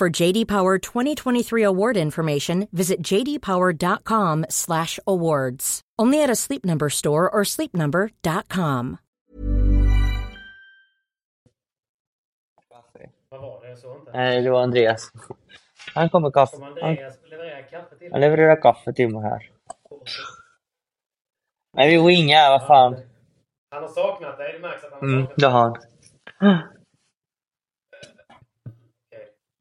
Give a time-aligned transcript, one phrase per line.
[0.00, 5.80] For JD Power 2023 award information, visit jdpower.com/awards.
[5.98, 8.96] Only at a Sleep Number store or sleepnumber.com.
[13.28, 13.68] Vad var det?
[13.68, 14.10] Jag såg inte.
[14.12, 15.12] Nej, det var Andreas.
[15.94, 16.56] Han kommer kaffe.
[16.56, 19.50] Som Han, Andreas levererar kaffe till han levererar kaffe till mig här.
[21.76, 22.96] Nej, vi wingar, vad fan.
[23.70, 24.52] Han har saknat dig.
[24.52, 25.76] Det märks att han har Mm, det har han.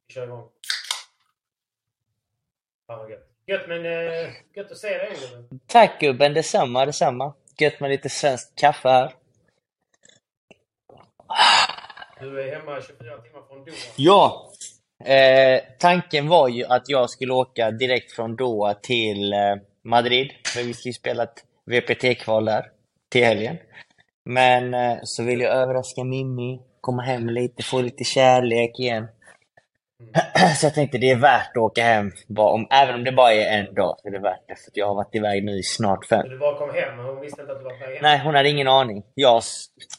[0.10, 0.48] Vi kör igång.
[2.88, 3.28] Fan vad gött.
[3.48, 5.60] Gött, men eh, gött att se dig gubben.
[5.68, 7.34] Tack gubben, detsamma, detsamma.
[7.60, 9.14] Gött med lite svenskt kaffe här.
[12.20, 13.78] Du är hemma 24 timmar från Doha.
[13.96, 14.52] Ja!
[15.06, 20.32] Eh, tanken var ju att jag skulle åka direkt från Doha till eh, Madrid.
[20.46, 22.66] För vi ju spela ett VPT-kval där
[23.10, 23.58] till helgen.
[24.26, 29.08] Men eh, så vill jag överraska Mimmi, komma hem lite, få lite kärlek igen.
[30.56, 33.34] Så jag tänkte det är värt att åka hem, bara om, även om det bara
[33.34, 33.96] är en dag.
[34.02, 36.22] Så är det värt det, för jag har varit iväg nu i snart fem.
[36.22, 38.02] Så du bara kom hem och hon visste inte att du var på väg hem?
[38.02, 39.04] Nej, hon hade ingen aning.
[39.14, 39.42] Jag,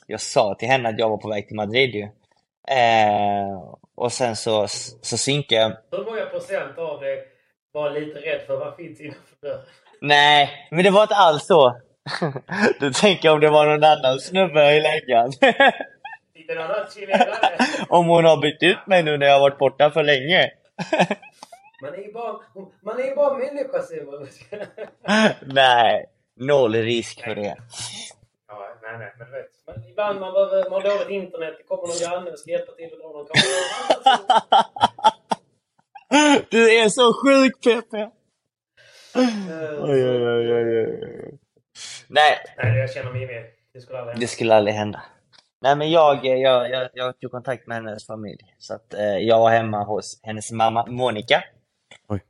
[0.06, 2.02] jag sa till henne att jag var på väg till Madrid ju.
[2.76, 3.62] Eh,
[3.96, 4.66] och sen så,
[5.02, 5.98] så synkade jag.
[5.98, 7.18] Hur många procent av dig
[7.72, 9.60] var lite rädd för vad finns innanför dörren?
[10.00, 11.76] Nej, men det var inte alls så.
[12.80, 15.32] Du tänker om det var någon annan snubbe i läggan.
[16.50, 17.36] En annan chilenare?
[17.88, 20.50] om hon har bytt ut mig nu när jag har varit borta för länge.
[21.82, 22.40] Man är ju bara,
[22.82, 24.28] man är ju bara människa Simon.
[25.54, 26.06] Nej,
[26.36, 27.56] noll risk för det.
[28.48, 29.46] Ja, nej, nej, men du vet.
[29.66, 32.72] Men ibland man behöver, man har dåligt internet, det kommer någon granne och ska hjälpa
[32.72, 33.26] till att dra någon.
[36.50, 37.98] Du är så sjuk Peppe!
[38.00, 38.08] Eh,
[39.84, 41.38] Oj, oj, oj, oj, oj.
[42.08, 43.44] Nej, Nej, jag känner mig med.
[43.74, 44.26] Det skulle aldrig det hända.
[44.28, 45.02] skulle aldrig hända.
[45.62, 48.54] Nej men jag, jag, jag, jag tog kontakt med hennes familj.
[48.58, 51.44] Så att eh, jag var hemma hos hennes mamma Monica.
[52.08, 52.20] Oj.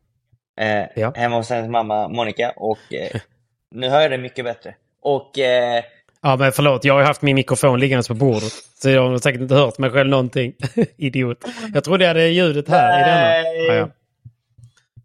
[0.60, 1.12] Eh, Ja.
[1.16, 3.20] Hemma hos hennes mamma Monica och eh,
[3.70, 4.74] nu hör jag det mycket bättre.
[5.02, 5.84] Och eh,
[6.22, 6.84] Ja, men förlåt.
[6.84, 8.52] Jag har haft min mikrofon liggandes på bordet.
[8.82, 10.54] Så jag har säkert inte hört mig själv någonting.
[10.96, 11.44] Idiot.
[11.74, 13.20] Jag trodde jag hade ljudet här i denna.
[13.22, 13.66] Nej.
[13.66, 13.90] Ja, ja.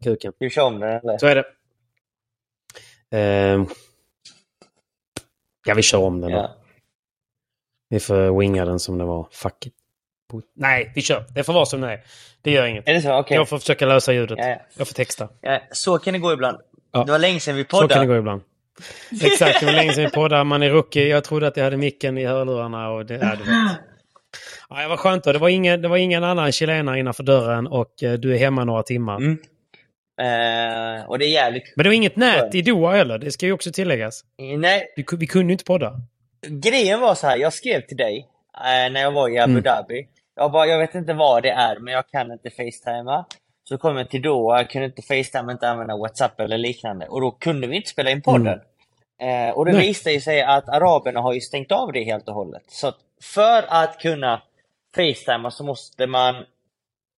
[0.04, 0.34] Kuken.
[0.40, 1.18] vi köra om den eller?
[1.18, 1.46] Så är det.
[3.12, 3.68] Ehm.
[5.66, 6.38] Ja, vi kör om den då.
[6.38, 6.56] Ja.
[7.90, 9.28] Vi får winga den som det var.
[9.32, 9.74] Fuck it.
[10.56, 11.24] Nej, vi kör.
[11.36, 12.00] Det får vara som det är.
[12.42, 12.88] Det gör inget.
[12.90, 13.14] Är det så?
[13.20, 13.38] Okej.
[13.38, 14.38] Jag får försöka lösa ljudet.
[14.42, 14.58] Ja, ja.
[14.78, 15.30] Jag får texta.
[15.42, 16.58] Ja, så kan det gå ibland.
[16.92, 17.04] Ja.
[17.04, 18.06] Det var länge sedan vi Så kan det poddade.
[18.08, 18.42] gå ibland.
[19.24, 20.44] Exakt, det var länge sedan vi poddade.
[20.44, 21.08] Man är rookie.
[21.08, 23.14] Jag trodde att jag hade micken i hörlurarna och det...
[23.14, 23.80] Ja, du vet.
[24.70, 25.32] Ja, det var skönt då.
[25.32, 28.64] Det var ingen, det var ingen annan chilenare innanför dörren och eh, du är hemma
[28.64, 29.18] några timmar.
[29.18, 29.38] Mm.
[30.22, 31.74] Eh, och det är jävligt...
[31.76, 33.18] Men det var inget nät i Doha heller.
[33.18, 34.22] Det ska ju också tilläggas.
[34.58, 35.94] Nej, Vi, vi kunde ju inte podda.
[36.50, 37.38] Grejen var så här.
[37.38, 38.28] Jag skrev till dig
[38.58, 39.64] eh, när jag var i Abu Mm.
[39.64, 40.08] Dhabi.
[40.36, 43.26] Jag bara, jag vet inte vad det är, men jag kan inte facetima.
[43.70, 47.08] Så kom jag till Doha, jag kunde inte facetima, inte använda WhatsApp eller liknande.
[47.08, 48.60] Och då kunde vi inte spela in podden.
[49.22, 49.88] Eh, och det Nej.
[49.88, 52.64] visade sig att araberna har ju stängt av det helt och hållet.
[52.68, 54.42] Så att för att kunna
[54.96, 56.36] facetima så måste man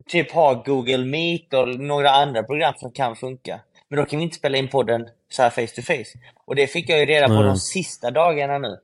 [0.08, 3.60] typ ha Google Meet och några andra program som kan funka.
[3.90, 6.20] Men då kan vi inte spela in podden så här face to face.
[6.46, 7.46] Och det fick jag ju reda på Mm.
[7.46, 8.80] de sista dagarna nu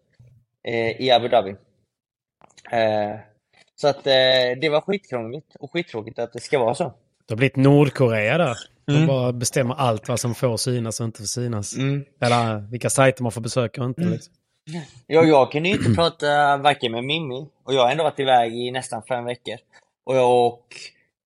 [1.00, 1.56] i Abu Dhabi.
[2.72, 3.20] Eh,
[3.76, 4.14] Så att eh,
[4.62, 6.84] det var skitkrångligt och skittråkigt att det ska vara så.
[7.26, 8.58] Det har blivit Nordkorea där.
[8.86, 9.08] De Mm.
[9.08, 11.76] bara bestämmer allt vad som får synas och inte får synas.
[11.78, 12.06] Mm.
[12.22, 14.02] Eller vilka sajter man får besöka och inte.
[14.02, 14.34] Liksom.
[15.08, 18.54] Jag, jag kunde ju inte prata varken med Mimmi och jag har ändå varit iväg
[18.56, 19.58] i nästan fem veckor.
[20.06, 20.68] Och, jag, och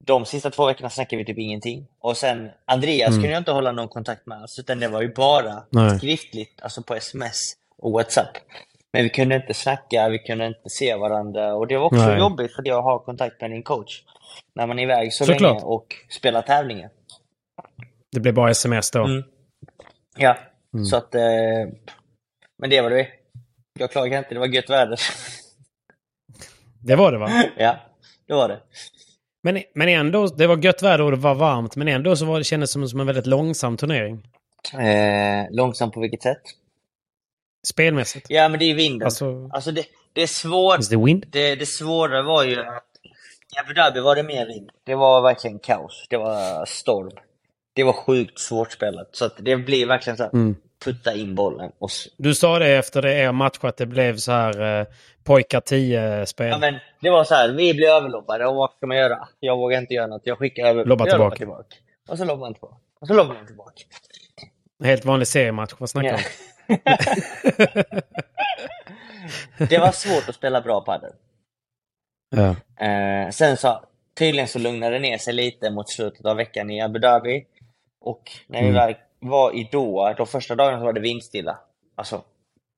[0.05, 1.87] de sista två veckorna snackade vi typ ingenting.
[1.99, 3.21] Och sen Andreas Mm.
[3.21, 5.97] kunde jag inte hålla någon kontakt med alls, utan det var ju bara Nej.
[5.97, 8.37] skriftligt, alltså på sms och WhatsApp.
[8.97, 12.19] Men vi kunde inte snacka, vi kunde inte se varandra och det var också Nej.
[12.19, 14.03] jobbigt för jag har kontakt med din coach.
[14.55, 15.41] När man är iväg så Såklart.
[15.41, 16.89] länge och spelar tävlingar.
[18.11, 19.03] Det blir bara sms då.
[19.05, 19.23] Mm.
[20.17, 20.37] Ja,
[20.73, 20.85] Mm.
[20.85, 21.15] så att...
[21.15, 21.21] Eh,
[22.57, 23.07] men det var det.
[23.79, 24.99] Jag klagar inte, det var gött väder.
[26.83, 27.29] Det var det va?
[27.57, 27.77] ja,
[28.27, 28.59] det var det.
[29.43, 31.75] Men, men ändå, det var gött väder och det var varmt.
[31.75, 34.27] Men ändå så var det kändes som, som en väldigt långsam turnering.
[34.73, 36.41] Eh, långsamt på vilket sätt?
[37.69, 38.25] Spelmässigt.
[38.29, 39.05] Ja, men det är vinden.
[39.05, 40.79] Alltså, Alltså det, det är svårt.
[40.79, 41.25] is the wind?
[41.29, 42.83] Det, det svåra var ju att
[43.55, 44.69] i Abu Dhabi var det mer vind.
[44.83, 46.07] Det var verkligen kaos.
[46.09, 47.11] Det var storm.
[47.73, 49.09] Det var sjukt svårt spelat.
[49.11, 50.55] Så att det blir verkligen så här, Mm.
[50.85, 51.71] putta in bollen.
[51.79, 54.85] Och, Du sa det efter det er match att det blev så här eh,
[55.23, 56.49] pojkar 10-spel.
[56.49, 59.27] ja, men det var så här, vi blev överlobbade och vad ska man göra?
[59.39, 60.21] Jag vågar inte göra något.
[60.25, 60.85] Jag skickar över.
[60.85, 61.35] Lobba tillbaka.
[61.35, 61.75] tillbaka.
[62.09, 62.75] Och så lobbar man tillbaka.
[63.01, 63.81] Och så lobbar man tillbaka.
[64.83, 65.73] Helt vanlig seriematch.
[65.77, 66.17] Vad snackar du Ja.
[66.17, 66.23] om?
[69.69, 71.11] det var svårt att spela bra padel.
[72.29, 72.55] Ja.
[72.85, 73.85] Eh, sen så
[74.17, 77.45] tydligen så lugnade det ner sig lite mot slutet av veckan i Abu Dhabi.
[78.01, 78.95] Och när vi Mm.
[79.19, 81.59] var i Doha, de första dagarna så var det vindstilla.
[81.95, 82.23] Alltså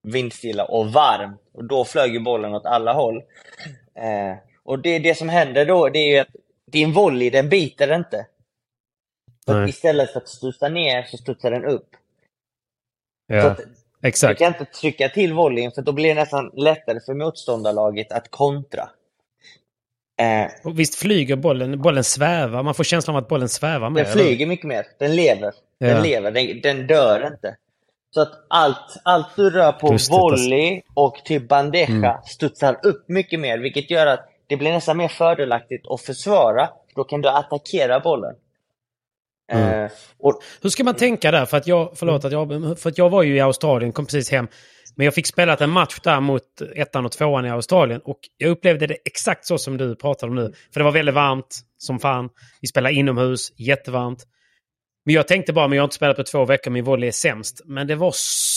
[0.02, 1.40] vindstilla och varmt.
[1.52, 3.22] Och då flög ju bollen åt alla håll.
[3.94, 7.94] Eh, och det, det som händer då, det är ju att din volley, den biter
[7.94, 8.26] inte.
[9.46, 9.68] Nej.
[9.68, 11.88] istället för att studsa ner så studsar den upp.
[13.42, 13.62] Så
[14.00, 14.38] att du Exakt.
[14.38, 18.88] kan inte trycka till volleyn för då blir det nästan lättare för motståndarlaget att kontra.
[20.20, 22.62] Eh, Och visst flyger bollen, bollen svävar.
[22.62, 24.04] Man får känslan av att bollen svävar med.
[24.04, 24.86] Den flyger mycket mer.
[24.98, 25.52] Den lever.
[25.80, 26.02] Den Ja.
[26.02, 26.30] lever.
[26.30, 27.56] Den, den dör inte.
[28.14, 30.12] Så att allt, allt du rör på alltså.
[30.12, 32.16] volley och typ bandeja Mm.
[32.26, 33.58] studsar upp mycket mer.
[33.58, 36.68] Vilket gör att det blir nästan mer fördelaktigt att försvara.
[36.94, 38.34] Då kan du attackera bollen.
[39.50, 39.84] Mm.
[39.84, 41.46] Eh, och, Hur ska man tänka där?
[41.46, 44.30] För att jag, förlåt att jag, för att jag var ju i Australien, kom precis
[44.30, 44.48] hem.
[44.96, 46.42] Men jag fick spela en match där mot
[46.76, 48.00] ettan och tvåan i Australien.
[48.04, 50.52] Och jag upplevde det exakt så som du pratar om nu.
[50.72, 52.28] För det var väldigt varmt som fan.
[52.60, 54.24] Vi spelade inomhus, jättevarmt.
[55.10, 57.12] Men jag tänkte bara, men jag har inte spelat på två veckor, min volley är
[57.12, 57.60] sämst.
[57.64, 58.12] Men det var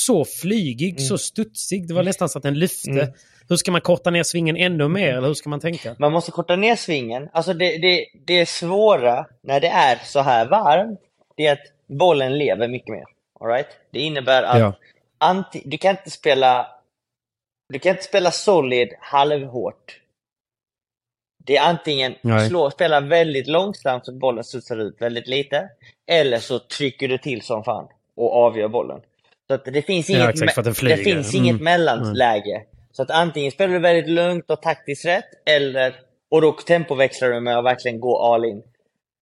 [0.06, 1.88] så flygig, så studsig.
[1.88, 2.90] Det var nästan så att den lyfte.
[2.90, 3.14] Mm.
[3.50, 5.18] Hur ska man korta ner svingen ännu mer?
[5.18, 5.96] Eller hur ska man tänka?
[6.00, 7.30] Man måste korta ner svingen.
[7.34, 11.00] Alltså det, det, det svåra när det är så här varmt,
[11.38, 13.04] det är att bollen lever mycket mer.
[13.40, 13.68] All right?
[13.92, 14.74] Det innebär att Ja.
[15.18, 16.68] anti, du kan inte spela
[17.70, 20.00] du kan inte spela solid halvhårt.
[21.46, 22.50] Det är antingen Nej.
[22.50, 25.70] slå, spela väldigt långsamt så att bollen studsar ut väldigt lite,
[26.08, 29.02] eller så trycker du till som fan och avgör bollen.
[29.48, 31.46] Så att det finns Ja, inget, exakt, att den det finns Mm.
[31.46, 32.64] inget mellanläge.
[32.92, 35.96] Så att antingen spelar du väldigt lugnt och taktiskt rätt, eller
[36.32, 38.58] och då tempoväxlar du med att verkligen gå all in.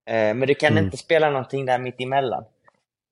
[0.10, 0.86] Eh, men du kan Mm.
[0.86, 2.44] inte spela någonting där mitt emellan.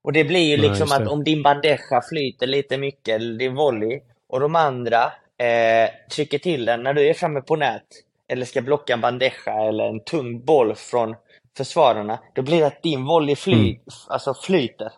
[0.04, 3.56] Och det blir ju Nej, liksom att om din bandeja flyter lite mycket, eller din
[3.56, 5.04] volley, och de andra
[5.38, 7.84] eh, trycker till den när du är framme på nät,
[8.30, 11.16] eller ska blocka en bandeja eller en tung boll från
[11.58, 13.82] försvararna, då blir det att din volley fly, Mm.
[14.08, 14.92] alltså flyter.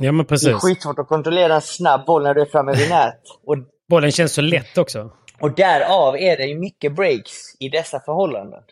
[0.00, 0.54] Ja, men Det är precis.
[0.54, 3.20] skitsvårt att kontrollera en snabb boll när du är framme vid nät.
[3.44, 3.56] Och,
[3.88, 5.10] Bollen känns så lätt också.
[5.40, 8.62] och därav är det ju mycket breaks i dessa förhållanden.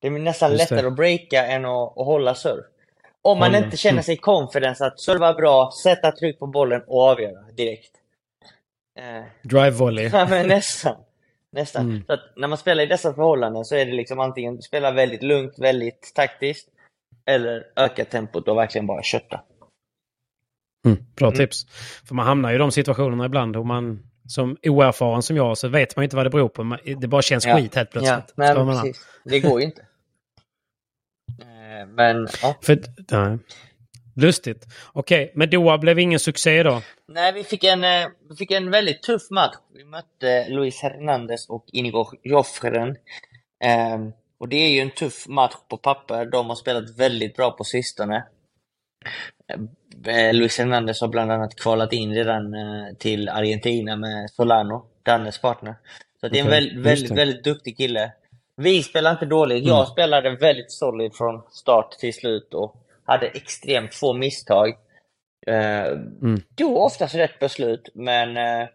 [0.00, 0.74] Det är nästan Just det.
[0.74, 2.62] lättare att breaka än att, att hålla serve.
[3.22, 3.64] Om man Hålla.
[3.64, 4.02] inte känner Mm.
[4.02, 7.92] sig confidence att serva bra, sätta tryck på bollen och avgöra direkt.
[8.98, 10.10] Eh, Drive volley.
[10.12, 10.96] ja, men nästan.
[11.52, 11.90] Nästan.
[11.90, 12.04] Mm.
[12.06, 15.22] Så att när man spelar i dessa förhållanden så är det liksom antingen spela väldigt
[15.22, 16.68] lugnt, väldigt taktiskt,
[17.26, 19.40] eller öka tempot och verkligen bara kötta.
[20.86, 21.38] Mm, bra Mm.
[21.38, 21.66] tips.
[22.08, 25.68] För man hamnar ju i de situationerna ibland och man som oerfaren som jag så
[25.68, 26.76] vet man inte vad det beror på.
[27.00, 27.56] Det bara känns Ja.
[27.56, 28.32] skit helt plötsligt.
[28.36, 29.06] Ja, precis.
[29.24, 29.82] Det går ju inte.
[31.40, 32.56] Eh, Men ja.
[32.62, 32.78] För,
[33.10, 33.38] nej.
[34.16, 34.66] Lustigt.
[34.92, 36.82] Okej, men Doha blev ingen succé då?
[37.12, 39.54] Nej, vi fick, en, eh, vi fick en väldigt tuff match.
[39.74, 42.96] Vi mötte Luis Hernandez och Inigo Joffren.
[43.64, 46.24] Ehm, och det är ju en tuff match på papper.
[46.26, 48.24] De har spelat väldigt bra på sistone.
[50.06, 55.38] Eh, Luis Hernandez har bland annat kvalat in redan eh, till Argentina med Solano, Dannes
[55.40, 55.74] partner.
[56.20, 57.14] Så det är en just väldigt, det.
[57.14, 58.12] väldigt duktig kille.
[58.56, 59.64] Vi spelar inte dåligt.
[59.66, 59.86] Jag Mm.
[59.86, 64.74] spelade väldigt solid från start till slut och hade extremt få misstag.
[65.46, 65.86] Eh,
[66.22, 66.40] Mm.
[66.56, 68.68] Tog oftast rätt beslut, men eh,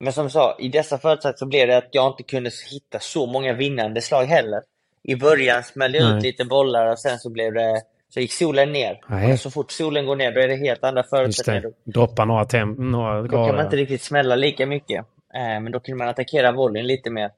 [0.00, 3.26] Men som sa, i dessa förutsättningar så blev det att jag inte kunde hitta så
[3.26, 4.62] många vinnande slag heller.
[5.02, 8.72] I början smällde jag ut lite bollar och sen så blev det så gick solen
[8.72, 9.00] ner.
[9.08, 9.32] Nej.
[9.32, 11.72] Och så fort solen går ner då är det helt andra förutsättningar.
[11.84, 15.04] Droppa några, tem- några Då kan man inte riktigt smälla lika mycket.
[15.34, 17.30] Eh, men då kunde man attackera volleyn lite mer.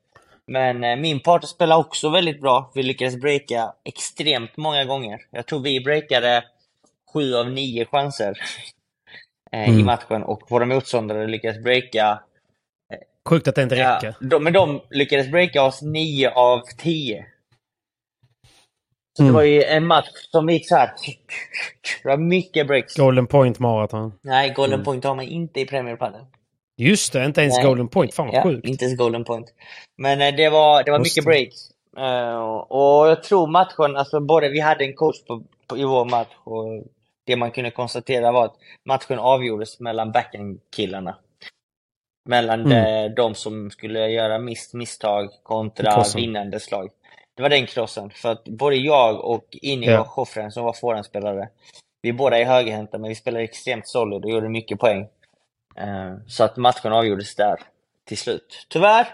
[0.47, 2.71] Men eh, min partner spelade också väldigt bra.
[2.75, 5.19] Vi lyckades breaka extremt många gånger.
[5.31, 6.45] Jag tror vi breakade
[7.13, 8.39] sju av nio chanser
[9.53, 9.87] eh, i Mm.
[9.87, 12.21] matchen och våra motståndare lyckades breaka
[13.29, 14.15] Sjukt att det inte Ja, räcker.
[14.21, 17.27] de, men de lyckades breaka oss 9 av 10.
[19.17, 19.33] Så Mm.
[19.33, 20.91] det var ju en match som gick så här.
[22.03, 22.97] Det var mycket breaks.
[22.97, 24.13] Golden Point Marathon.
[24.23, 24.85] Nej, Golden Mm.
[24.85, 26.21] Point har man inte i Premier Padel.
[26.77, 27.65] Just det, inte ens Nej.
[27.67, 28.15] Golden Point.
[28.15, 28.69] Fan vad Ja, sjukt.
[28.69, 29.55] inte ens Golden Point.
[29.97, 31.31] Men eh, det var, det var Just mycket det.
[31.31, 31.57] breaks.
[31.99, 32.39] Eh,
[32.69, 36.33] och jag tror matchen, alltså både vi hade en coach på, på, i vår match
[36.45, 36.85] och
[37.29, 41.17] det man kunde konstatera var att matchen avgjordes mellan backhand-killarna.
[42.29, 42.71] Mellan Mm.
[42.71, 46.21] de, de som skulle göra miss, misstag kontra Krossen.
[46.21, 46.91] vinnande slag.
[47.37, 48.11] Det var den krossen.
[48.11, 50.15] För att både jag och Inigo Ja.
[50.17, 51.49] Joffren som var forehandspelare,
[52.03, 55.01] vi båda är högerhänta men vi spelade extremt solid och gjorde mycket poäng.
[55.77, 57.57] Eh, så att matchen avgjordes där
[58.07, 58.67] till slut.
[58.69, 59.07] Tyvärr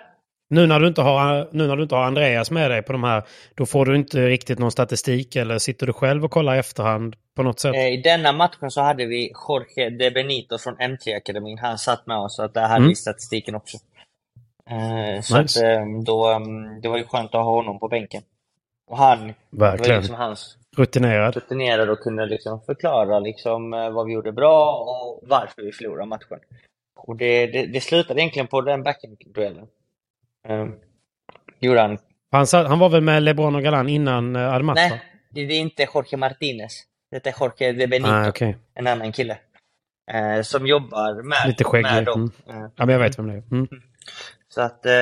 [0.50, 3.04] Nu när, du inte har, nu när du inte har Andreas med dig på de
[3.04, 3.22] här,
[3.54, 7.16] då får du inte riktigt någon statistik eller sitter du själv och kollar i efterhand
[7.34, 7.74] på något sätt?
[7.74, 11.58] Eh, I denna matchen så hade vi Jorge De Benito från M3-akademin.
[11.58, 12.88] Han satt med oss, så att där hade Mm.
[12.88, 13.76] vi statistiken också.
[14.70, 15.60] Eh, så Nice.
[15.60, 18.22] att, eh, då, mm, det var ju skönt att ha honom på bänken.
[18.90, 19.98] Och han, det var Verkligen.
[20.00, 21.34] liksom hans Rutinerad.
[21.34, 26.06] rutinerade och kunde liksom förklara liksom eh, vad vi gjorde bra och varför vi förlorade
[26.06, 26.38] matchen.
[26.96, 29.66] Och det, det, det slutade egentligen på den backhand-duellen.
[30.48, 30.74] Um,
[31.60, 31.98] gjorde han.
[32.52, 34.80] Han, var väl med LeBron och Galan innan uh, Admata?
[34.80, 36.82] Nej, det, det är inte Jorge Martinez.
[37.22, 38.10] Det är Jorge De Benito.
[38.12, 38.56] Ah, okej.
[38.74, 39.38] en annan kille.
[40.12, 42.32] Eh, som jobbar med, Lite med dem.
[42.48, 43.42] Eh, Ja, men jag vet vem det är.
[43.52, 43.68] Mm.
[44.48, 44.92] så att, eh,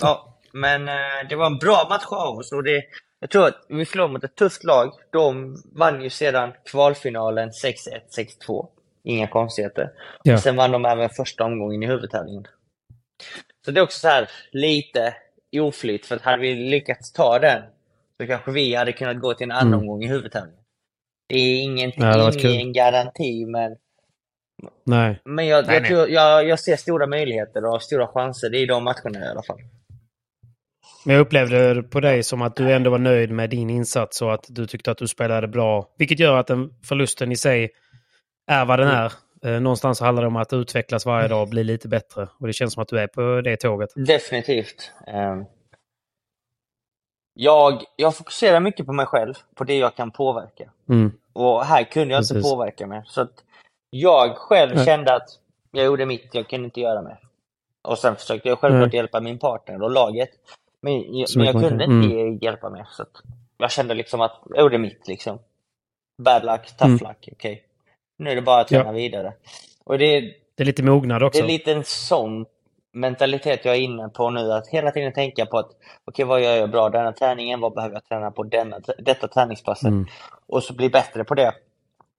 [0.00, 0.38] ja.
[0.52, 0.94] Men eh,
[1.28, 2.82] det var en bra match av oss och det,
[3.20, 4.92] jag tror att vi förlorade mot ett tufft lag.
[5.12, 7.74] De vann ju sedan kvalfinalen 6-1,
[8.48, 8.68] 6-2.
[9.04, 9.90] Inga konstigheter.
[10.22, 10.34] Ja.
[10.34, 12.46] Och sen vann de även första omgången i huvudtävlingen.
[13.64, 15.14] Så det är också så här lite
[15.56, 17.62] oflyt, för att hade vi lyckats ta den
[18.20, 19.80] så kanske vi hade kunnat gå till en annan Mm.
[19.80, 20.59] omgång i huvudtävlingen.
[21.30, 23.76] Det är ingen, Ja, det ingen garanti, men
[24.86, 25.20] Nej.
[25.24, 25.90] men jag, Nej, jag, nej.
[25.90, 29.58] tror, jag, jag ser stora möjligheter och stora chanser i de matcherna i alla fall.
[31.04, 34.22] Men jag upplevde det på dig som att du ändå var nöjd med din insats
[34.22, 35.94] och att du tyckte att du spelade bra.
[35.98, 37.70] Vilket gör att den förlusten i sig
[38.46, 39.12] är vad den är.
[39.44, 42.28] Eh, Någonstans handlar det om att utvecklas varje dag och bli lite bättre.
[42.40, 43.90] Och det känns som att du är på det tåget.
[43.94, 44.92] Definitivt.
[45.06, 45.44] Ehm,
[47.42, 50.70] jag, jag fokuserar mycket på mig själv, på det jag kan påverka.
[50.88, 51.12] Mm.
[51.32, 52.50] Och här kunde jag inte Precis.
[52.50, 53.02] påverka mer.
[53.06, 53.44] Så att
[53.90, 54.84] jag själv Nej.
[54.84, 55.28] kände att
[55.70, 57.18] jag gjorde mitt, jag kunde inte göra mer.
[57.82, 58.96] Och sen försökte jag självklart Nej.
[58.96, 60.30] hjälpa min partner och laget.
[60.82, 62.02] Men, jag- men jag kunde kan.
[62.02, 62.86] inte hjälpa mer.
[62.90, 63.04] Så
[63.58, 65.38] jag kände liksom att jag gjorde mitt liksom.
[66.22, 66.98] Bad luck, tough Mm.
[67.08, 67.62] luck, okej.
[68.18, 68.92] Nu är det bara att träna Ja.
[68.92, 69.32] vidare.
[69.84, 70.20] Och det,
[70.54, 71.42] Det är lite mognad det också.
[71.42, 72.46] är lite en sån
[72.92, 75.70] mentalitet jag är inne på nu, att hela tiden tänka på att
[76.04, 77.60] okej, vad gör jag bra denna träningen?
[77.60, 79.88] Vad behöver jag träna på denna, detta träningspasset?
[79.88, 80.06] Mm.
[80.46, 81.52] Och så bli bättre på det.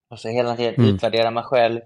[0.09, 0.95] Och så hela tiden Mm.
[0.95, 1.79] utvärdera mig själv,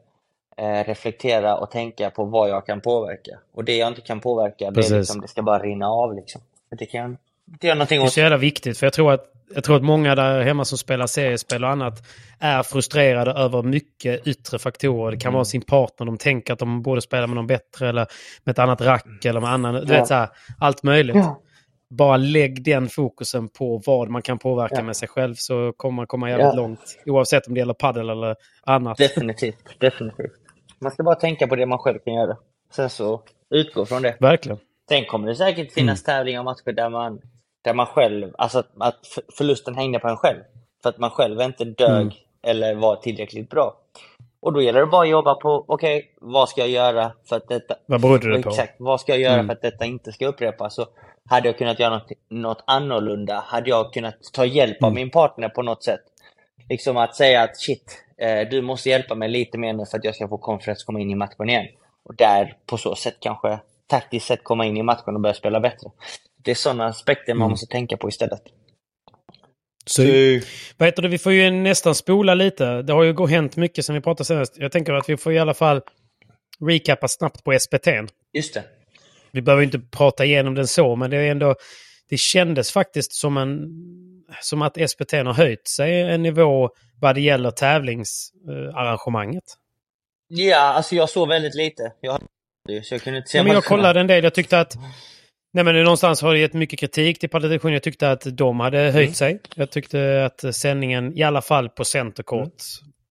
[0.58, 3.40] eh, reflektera och tänka på vad jag kan påverka.
[3.54, 6.42] Och det jag inte kan påverka, det, är liksom, det ska bara rinna av liksom.
[6.70, 7.18] Det kan jag
[7.52, 8.78] inte göra någonting Det är så jävla viktigt.
[8.78, 12.04] För jag tror att, jag tror att många där hemma som spelar seriespel och annat
[12.40, 15.12] är frustrerade över mycket yttre faktorer.
[15.12, 16.06] Det kan vara sin partner.
[16.06, 18.08] De tänker att de borde spela med någon bättre eller
[18.44, 19.74] med ett annat rack eller med annan...
[19.74, 20.00] Du Ja.
[20.00, 21.16] vet så här, allt möjligt.
[21.16, 21.42] Ja.
[21.90, 24.84] Bara lägg den fokusen på vad man kan påverka Ja.
[24.84, 26.80] med sig själv så kommer man komma jävligt långt.
[27.06, 28.98] Oavsett om det gäller paddel eller annat.
[28.98, 30.32] Definitivt, definitivt.
[30.82, 32.38] Man ska bara tänka på det man själv kan göra.
[32.76, 34.18] Sen så utgå från det.
[34.20, 34.58] Verkligen.
[34.90, 37.22] Sen kommer det säkert finnas tävlingar och matcher där man,
[37.66, 40.40] där man själv, alltså att, att för- förlusten hängde på en själv.
[40.84, 42.14] För att man själv inte dög Mm.
[42.44, 43.78] eller var tillräckligt bra.
[44.40, 47.48] Och då gäller det bara att jobba på, okej, vad ska jag göra för att
[47.48, 47.76] detta...
[47.86, 48.50] Vad berodde det på?
[48.50, 49.46] Exakt, vad ska jag göra Mm.
[49.46, 50.76] för att detta inte ska upprepas?
[50.76, 50.86] Så
[51.30, 53.44] hade jag kunnat göra något, något annorlunda?
[53.48, 54.96] Hade jag kunnat ta hjälp av Mm.
[54.96, 56.02] min partner på något sätt?
[56.70, 60.04] Liksom att säga att shit, eh, du måste hjälpa mig lite mer nu för att
[60.04, 61.68] jag ska få att komma in i matchen igen.
[62.04, 65.60] Och där på så sätt kanske taktiskt sett komma in i matchen och börja spela
[65.60, 65.90] bättre.
[66.46, 67.50] Det är sådana aspekter man Mm.
[67.52, 68.42] måste tänka på istället.
[69.88, 70.02] Så,
[70.78, 71.08] vad heter det?
[71.08, 72.82] Vi får ju nästan spola lite.
[72.82, 74.54] Det har ju gå- hänt mycket sen vi pratade senast.
[74.58, 75.82] Jag tänker att vi får i alla fall
[76.60, 77.88] recappa snabbt på SPT.
[78.34, 78.64] Just det.
[79.32, 81.56] Vi behöver inte prata igenom den så, men det är ändå...
[82.10, 83.68] Det kändes faktiskt som, en,
[84.42, 86.70] som att SPT har höjt sig en nivå
[87.02, 89.44] vad det gäller tävlingsarrangemanget.
[90.28, 91.92] Ja, alltså jag såg väldigt lite.
[92.02, 92.22] Jag
[92.84, 94.24] Så jag kunde inte se Ja, men jag kollade en del.
[94.24, 94.74] Jag tyckte att...
[95.56, 98.78] Nej, men någonstans har det gett mycket kritik till Padel Jag tyckte att de hade
[98.78, 99.14] höjt Mm.
[99.14, 99.40] sig.
[99.56, 102.54] Jag tyckte att sändningen, i alla fall på centerkort,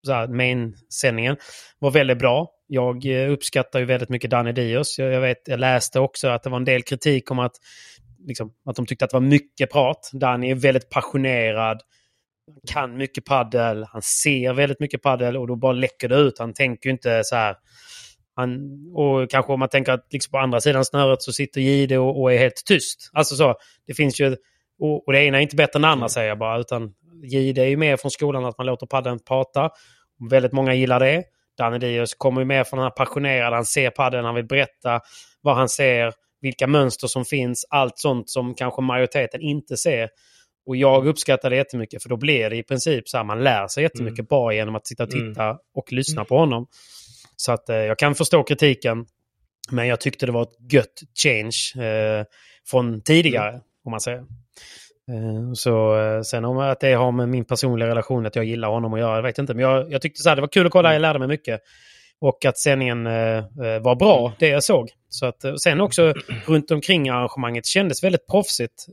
[0.09, 0.37] Mm.
[0.37, 1.37] main-sändningen,
[1.79, 2.49] var väldigt bra.
[2.67, 4.99] Jag eh, uppskattar ju väldigt mycket Danny Dios.
[4.99, 7.53] Jag, jag, vet, jag läste också att det var en del kritik om att,
[8.27, 10.11] liksom, att de tyckte att det var mycket prat.
[10.13, 11.81] Danny är väldigt passionerad,
[12.73, 16.39] kan mycket paddel, han ser väldigt mycket paddel och då bara läcker det ut.
[16.39, 17.57] Han tänker ju inte så här
[18.37, 18.61] han,
[18.95, 22.23] och kanske om man tänker att liksom på andra sidan snöret så sitter Gide och,
[22.23, 23.11] och är helt tyst.
[23.13, 23.55] Alltså så,
[23.87, 24.37] det finns ju...
[24.81, 26.59] Och, och det ena är inte bättre än det andra säger jag bara.
[26.59, 29.71] Utan Gide är ju mer från skolan att man låter paddeln prata.
[30.31, 31.25] Väldigt många gillar det.
[31.59, 33.57] Danny Dios kommer ju mer från den här passionerade.
[33.57, 35.01] Han ser paddeln, han vill berätta
[35.41, 37.67] vad han ser, vilka mönster som finns.
[37.71, 40.09] Allt sånt som kanske majoriteten inte ser.
[40.67, 43.67] Och jag uppskattar det jättemycket för då blir det i princip så här man lär
[43.67, 46.67] sig jättemycket bara genom att sitta och titta och lyssna på honom.
[47.37, 49.07] Så att eh, jag kan förstå kritiken.
[49.71, 52.25] Men jag tyckte det var ett gött change eh,
[52.71, 54.19] från tidigare, om man säger.
[55.11, 58.69] Eh, så eh, sen om att det har med min personliga relation att jag gillar
[58.69, 59.55] honom att göra, jag vet inte.
[59.55, 61.61] Men jag, jag tyckte så här, det var kul att kolla, jag lärde mig mycket.
[62.21, 63.05] Och att sändningen
[63.83, 64.91] var bra, det jag såg.
[65.09, 66.15] Så att, sen också
[66.47, 68.87] runt omkring arrangemanget kändes väldigt proffsigt.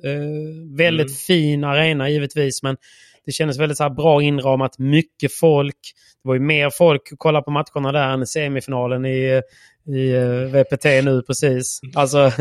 [0.78, 2.78] Väldigt fin arena givetvis, men
[3.26, 5.76] det kändes väldigt så bra inramat, mycket folk.
[6.24, 9.42] Det var ju mer folk kolla på matcherna där än semifinalen i,
[9.88, 11.80] i eh, VPT nu precis.
[11.96, 12.18] Alltså,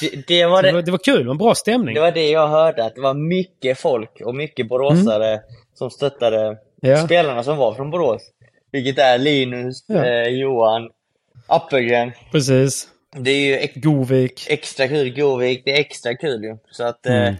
[0.00, 1.94] Det, det, var det, det, var, det var kul, en bra stämning.
[1.94, 5.40] det var det jag hörde, att det var mycket folk och mycket boråsare
[5.74, 6.96] som stöttade Mm.
[6.96, 7.04] Ja.
[7.06, 8.22] spelarna som var från Borås.
[8.72, 10.04] Vilket är Linus, Ja.
[10.06, 10.90] eh, Johan,
[11.46, 12.12] Appelgren.
[12.32, 12.88] Precis.
[13.16, 14.46] Det är ju ex- Govik.
[14.48, 16.56] extra kul, Govik, det är extra kul ju.
[16.70, 17.22] Så att, Mm.
[17.24, 17.34] eh,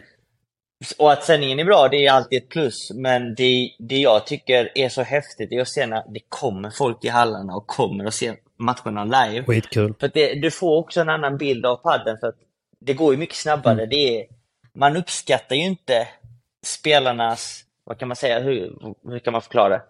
[0.92, 2.90] och att sändningen är bra, det är alltid ett plus.
[2.94, 7.04] Men det, det jag tycker är så häftigt är att se när det kommer folk
[7.04, 9.44] i hallarna och kommer och ser matcherna live.
[9.44, 9.94] Skitkul.
[10.00, 12.38] För att det, du får också en annan bild av padden för att
[12.80, 13.74] det går ju mycket snabbare.
[13.74, 13.88] Mm.
[13.88, 14.26] Det är,
[14.74, 16.08] man uppskattar ju inte
[16.66, 19.80] spelarnas, vad kan man säga, hur, hur kan man förklara?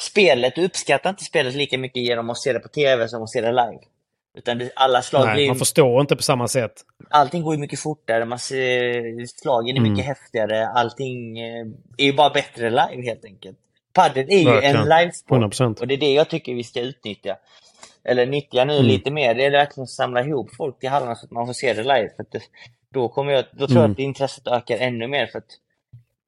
[0.00, 3.30] Spelet, du uppskattar inte spelet lika mycket genom att se det på TV som att
[3.30, 3.80] se det live.
[4.36, 6.72] Utan alla slag Nej, blir, man förstår inte på samma sätt.
[7.10, 9.92] allting går ju mycket fortare, man ser, slagen är Mm.
[9.92, 11.66] mycket häftigare, allting eh,
[11.98, 13.58] är ju bara bättre live helt enkelt.
[13.92, 15.80] Padel är ju en livesport 100%.
[15.80, 17.36] och det är det jag tycker vi ska utnyttja.
[18.04, 18.86] Eller nyttja nu Mm.
[18.86, 21.52] lite mer, det är verkligen att samla ihop folk till hallarna så att man får
[21.52, 22.10] se det live.
[22.16, 22.40] För det,
[22.92, 23.92] då, kommer jag, då tror jag Mm.
[23.92, 25.44] att intresset ökar ännu mer för att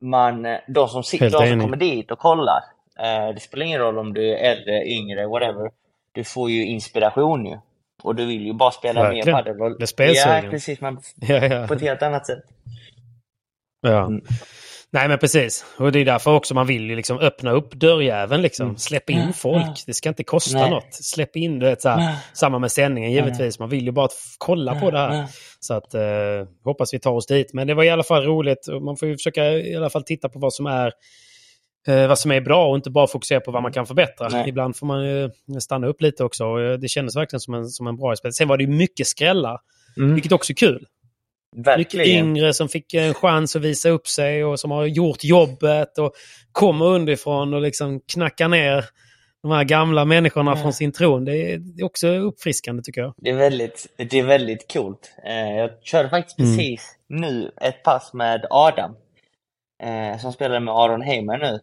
[0.00, 1.62] man, eh, de som sitter, Helt de som enig.
[1.64, 2.60] kommer dit och kollar,
[2.98, 5.70] eh, det spelar ingen roll om du är äldre, yngre, whatever.
[6.12, 7.58] Du får ju inspiration ju.
[8.02, 9.36] Och du vill ju bara spela mer Verkligen.
[9.36, 9.62] padel.
[9.62, 9.76] och-.
[9.98, 10.80] Ja, precis.
[10.80, 11.66] Man, Ja, ja.
[11.66, 12.42] på ett helt annat sätt.
[13.80, 14.06] Ja.
[14.06, 14.24] Mm.
[14.90, 15.64] Nej men precis.
[15.78, 18.66] Och det är därför också man vill ju liksom öppna upp dörrjäveln liksom.
[18.66, 18.76] Mm.
[18.76, 19.86] Släpp in folk.
[19.86, 20.70] Det ska inte kosta Nej.
[20.70, 20.94] något.
[20.94, 22.16] Släpp in, du vet så här.
[22.32, 23.58] Samma med sändningen givetvis.
[23.58, 24.08] Man vill ju bara
[24.38, 25.26] kolla på det här.
[25.60, 26.00] Så att eh,
[26.64, 27.52] hoppas vi tar oss dit.
[27.54, 28.68] Men det var i alla fall roligt.
[28.82, 30.92] Man får ju försöka i alla fall titta på vad som är
[31.86, 34.28] eh, vad som är bra och inte bara fokusera på vad man kan förbättra.
[34.28, 34.48] Nej.
[34.48, 36.44] Ibland får man ju stanna upp lite också.
[36.46, 38.32] Och eh, det kändes verkligen som en, som en bra spel.
[38.32, 39.58] Sen var det ju mycket skrällar.
[40.14, 40.86] Vilket också är kul.
[41.56, 42.26] Mycket Verkligen.
[42.26, 46.12] yngre som fick en chans att visa upp sig och som har gjort jobbet och
[46.52, 48.84] kommer underifrån och liksom knackar ner
[49.42, 51.24] de här gamla människorna från sin tron.
[51.24, 53.14] Det är, också uppfriskande tycker jag.
[53.16, 55.12] Det är väldigt, det är väldigt coolt.
[55.26, 56.56] Eh, jag körde faktiskt Mm.
[56.56, 58.94] precis nu ett pass med Adam.
[59.82, 61.60] Eh, som spelade med Aron Heimer nu.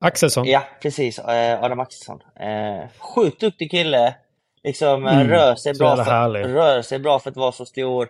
[0.00, 0.46] Axelsson.
[0.46, 1.18] Ja, precis.
[1.18, 2.20] Eh, Adam Axelsson.
[2.40, 4.14] Eh, sjukt duktig kille.
[4.64, 8.08] Liksom eh, Mm, rör, sig bra för, rör sig bra för att vara så stor.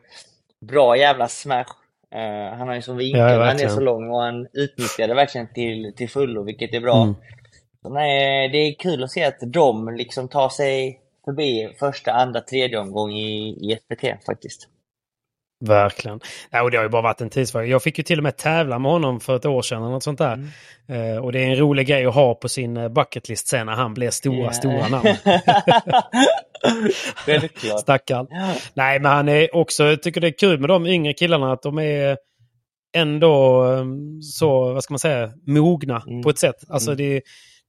[0.61, 1.67] Bra jävla smash.
[2.15, 5.15] Eh, han har ju som vinkel, Ja, han är så lång och han utnyttjar det
[5.15, 7.03] verkligen till, till fullo, vilket är bra.
[7.03, 7.15] Mm.
[7.83, 12.41] Så nej, det är kul att se att de liksom tar sig förbi första, andra,
[12.41, 14.69] tredje omgång i, i SPT faktiskt.
[15.61, 16.21] Verkligen.
[16.51, 17.67] Ja, och det har ju bara varit en tidsfråga.
[17.67, 19.83] Jag fick ju till och med tävla med honom för ett år sedan.
[19.83, 20.33] Eller något sånt där.
[20.89, 21.15] Mm.
[21.17, 23.73] Eh, och det är en rolig grej att ha på sin eh, bucketlist sen när
[23.75, 24.53] han blir stora, Ja.
[24.53, 25.07] stora namn.
[27.17, 27.81] Självklart.
[27.81, 28.27] Stackarn.
[28.75, 31.63] Nej, men han är också, jag tycker det är kul med de yngre killarna att
[31.63, 32.17] de är
[32.97, 36.23] ändå um, så, vad ska man säga, mogna Mm.
[36.23, 36.57] på ett sätt.
[36.69, 36.97] Alltså Mm.
[36.99, 37.23] det,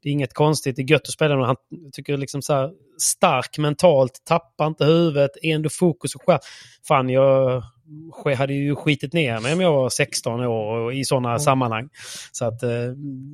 [0.03, 1.45] det är inget konstigt, det är gött att spela med.
[1.45, 1.55] Han
[1.93, 2.69] tycker liksom så här,
[3.01, 6.41] stark mentalt, tappar inte huvudet, ändå fokus och skärp.
[6.87, 7.63] Fan, jag
[8.37, 11.89] hade ju skitit ner mig om jag var 16 år och i sådana sammanhang.
[12.31, 12.69] Så att, eh,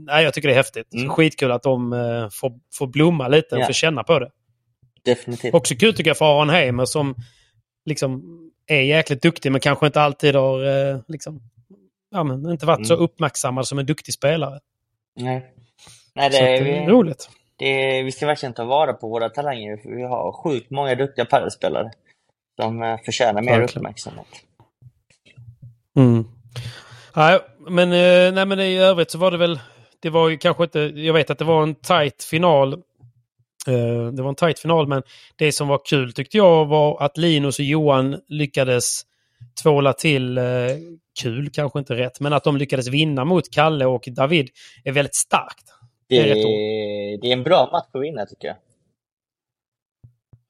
[0.06, 0.94] nej, jag tycker det är häftigt.
[0.94, 1.10] Mm.
[1.10, 3.66] Skitkul att de eh, får, får blomma lite och Ja.
[3.66, 4.30] får känna på det.
[5.06, 5.54] Definitivt.
[5.54, 7.16] Också kul tycker jag för Aron Heimer som
[7.86, 8.24] liksom
[8.68, 11.42] är jäkligt duktig men kanske inte alltid har eh, liksom,
[12.12, 13.04] ja, men inte varit så Mm.
[13.04, 14.60] uppmärksammad som en duktig spelare.
[15.20, 15.54] Nej.
[16.16, 17.30] Nej, det Så att, är, det är roligt.
[17.58, 19.96] Det, vi ska verkligen ta vara på våra talanger.
[19.96, 21.92] Vi har sjukt många duktiga padelspelare
[22.62, 23.82] som eh, förtjänar mer Verkligen.
[23.82, 24.28] uppmärksamhet.
[25.98, 26.26] Mm.
[27.16, 27.40] Nej,
[27.70, 29.60] men, eh, nej, men i övrigt så var det väl...
[30.00, 30.80] Det var ju kanske inte...
[30.80, 32.74] Jag vet att det var en tight final.
[33.68, 35.04] Eh, Det var en tight final, men
[35.36, 39.02] det som var kul tyckte jag var att Linus och Johan lyckades
[39.64, 40.40] tvåla till,
[41.22, 44.50] kul kanske inte rätt, men att de lyckades vinna mot Kalle och David
[44.84, 45.64] är väldigt starkt.
[46.10, 46.36] Det, är,
[47.22, 48.56] det är en bra match att vinna tycker jag.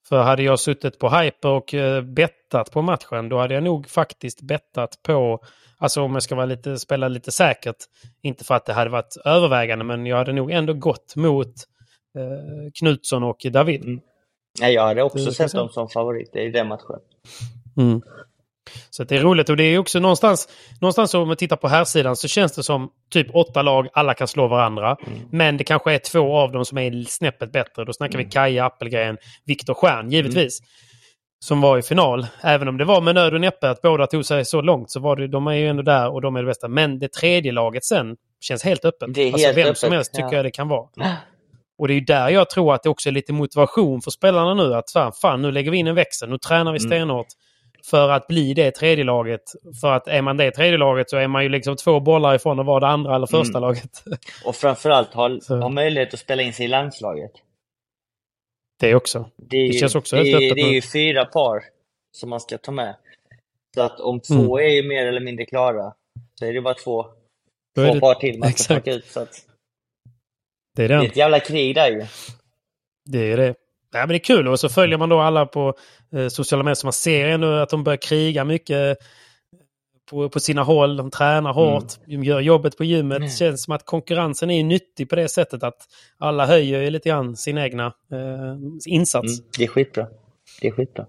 [0.09, 3.89] För hade jag suttit på Hyper och eh, bettat på matchen, då hade jag nog
[3.89, 5.39] faktiskt bettat på,
[5.77, 7.77] alltså om jag ska vara lite, spela lite säkert,
[8.21, 11.53] inte för att det hade varit övervägande, men jag hade nog ändå gått mot
[12.17, 13.83] eh, Knutsson och David.
[13.83, 14.01] Mm.
[14.59, 16.99] Nej, jag hade också sett dem som favoriter i den matchen.
[17.77, 18.01] Mm.
[18.89, 20.49] Så det är roligt och det är också någonstans,
[20.81, 24.13] någonstans om man tittar på här sidan så känns det som typ åtta lag, alla
[24.13, 24.97] kan slå varandra.
[25.31, 27.85] Men det kanske är två av dem som är snäppet bättre.
[27.85, 30.59] Då snackar vi Kaja Appelgren, Viktor Stjern givetvis.
[31.39, 32.27] Som var i final.
[32.41, 34.99] Även om det var med nöd och näppe att båda tog sig så långt så
[34.99, 36.67] var det, de är ju ändå där och de är det bästa.
[36.67, 39.13] Men det tredje laget sen känns helt öppet.
[39.13, 40.35] Det är alltså helt vem öppet, som helst tycker ja.
[40.35, 40.87] jag det kan vara.
[41.77, 44.53] Och det är ju där jag tror att det också är lite motivation för spelarna
[44.53, 44.73] nu.
[44.73, 47.27] Att fan, fan nu lägger vi in en växel, nu tränar vi stenhårt.
[47.89, 49.41] För att bli det tredje laget.
[49.81, 52.59] För att är man det tredje laget så är man ju liksom två bollar ifrån
[52.59, 54.03] att vara det andra eller första laget.
[54.45, 57.31] Och framförallt ha, ha möjlighet att spela in sig i landslaget.
[58.79, 59.29] Det också.
[59.35, 61.63] Det, är Det känns också det, helt det är ju fyra par
[62.17, 62.95] som man ska ta med.
[63.75, 64.65] Så att om två Mm.
[64.69, 65.93] är ju mer eller mindre klara
[66.39, 67.05] så är det bara två,
[67.75, 69.05] det- par till man ska plocka ut.
[69.05, 69.45] Så att
[70.75, 72.05] Det är det är ett jävla krig där ju.
[73.05, 73.55] Det är det.
[73.93, 75.73] Ja, men det är kul och så följer man då alla på
[76.15, 78.97] eh, sociala medier så man ser ändå att de börjar kriga mycket
[80.09, 80.97] på, på sina håll.
[80.97, 83.21] De tränar hårt, de gör jobbet på gymmet.
[83.21, 85.77] Det känns som att konkurrensen är nyttig på det sättet att
[86.17, 89.39] alla höjer lite grann sin egna eh, insats.
[89.39, 90.07] Mm, det är skitbra.
[90.61, 91.05] Det är skitbra.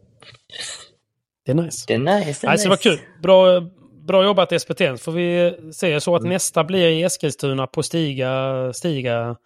[1.45, 1.85] Det är nice.
[1.89, 2.39] Det är nice.
[2.41, 2.99] Det är Alltså, det var kul.
[3.23, 3.61] Bra,
[4.07, 4.79] bra jobbat SPT.
[4.79, 9.37] Får vi se så att nästa blir i Eskilstuna på Stiga, Stiga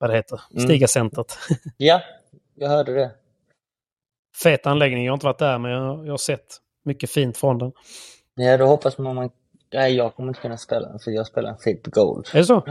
[0.00, 0.64] vad det heter, Mm.
[0.64, 1.38] Stiga-centret.
[1.76, 2.00] Ja,
[2.58, 3.10] jag hörde det.
[4.42, 5.04] Fet anläggning.
[5.04, 7.72] Jag har inte varit där men jag, jag har sett mycket fint från den.
[8.34, 9.30] Ja, då hoppas man man...
[9.72, 12.26] Nej, jag kommer inte kunna spela den för jag spelar en FIP Gold.
[12.32, 12.64] Är det så?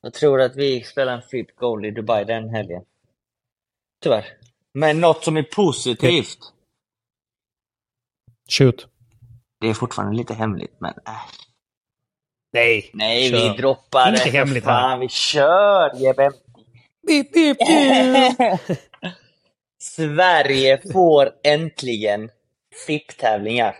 [0.00, 2.82] Jag tror att vi spelar en FIP Gold i Dubai den helgen.
[4.02, 4.24] Tyvärr.
[4.74, 6.38] Men något som är positivt.
[8.50, 8.86] Shoot.
[9.60, 11.12] Det är fortfarande lite hemligt, men äh.
[12.52, 12.90] Nej.
[12.92, 13.36] Nej, Kör.
[13.36, 14.30] vi droppar Inte det.
[14.30, 14.80] för hemligt här.
[14.80, 15.94] Fan, vi kör!
[15.94, 16.30] Jebbe.
[17.06, 18.60] Beep, beep, beep.
[19.80, 22.30] Sverige får äntligen
[22.86, 23.76] FIP-tävlingar.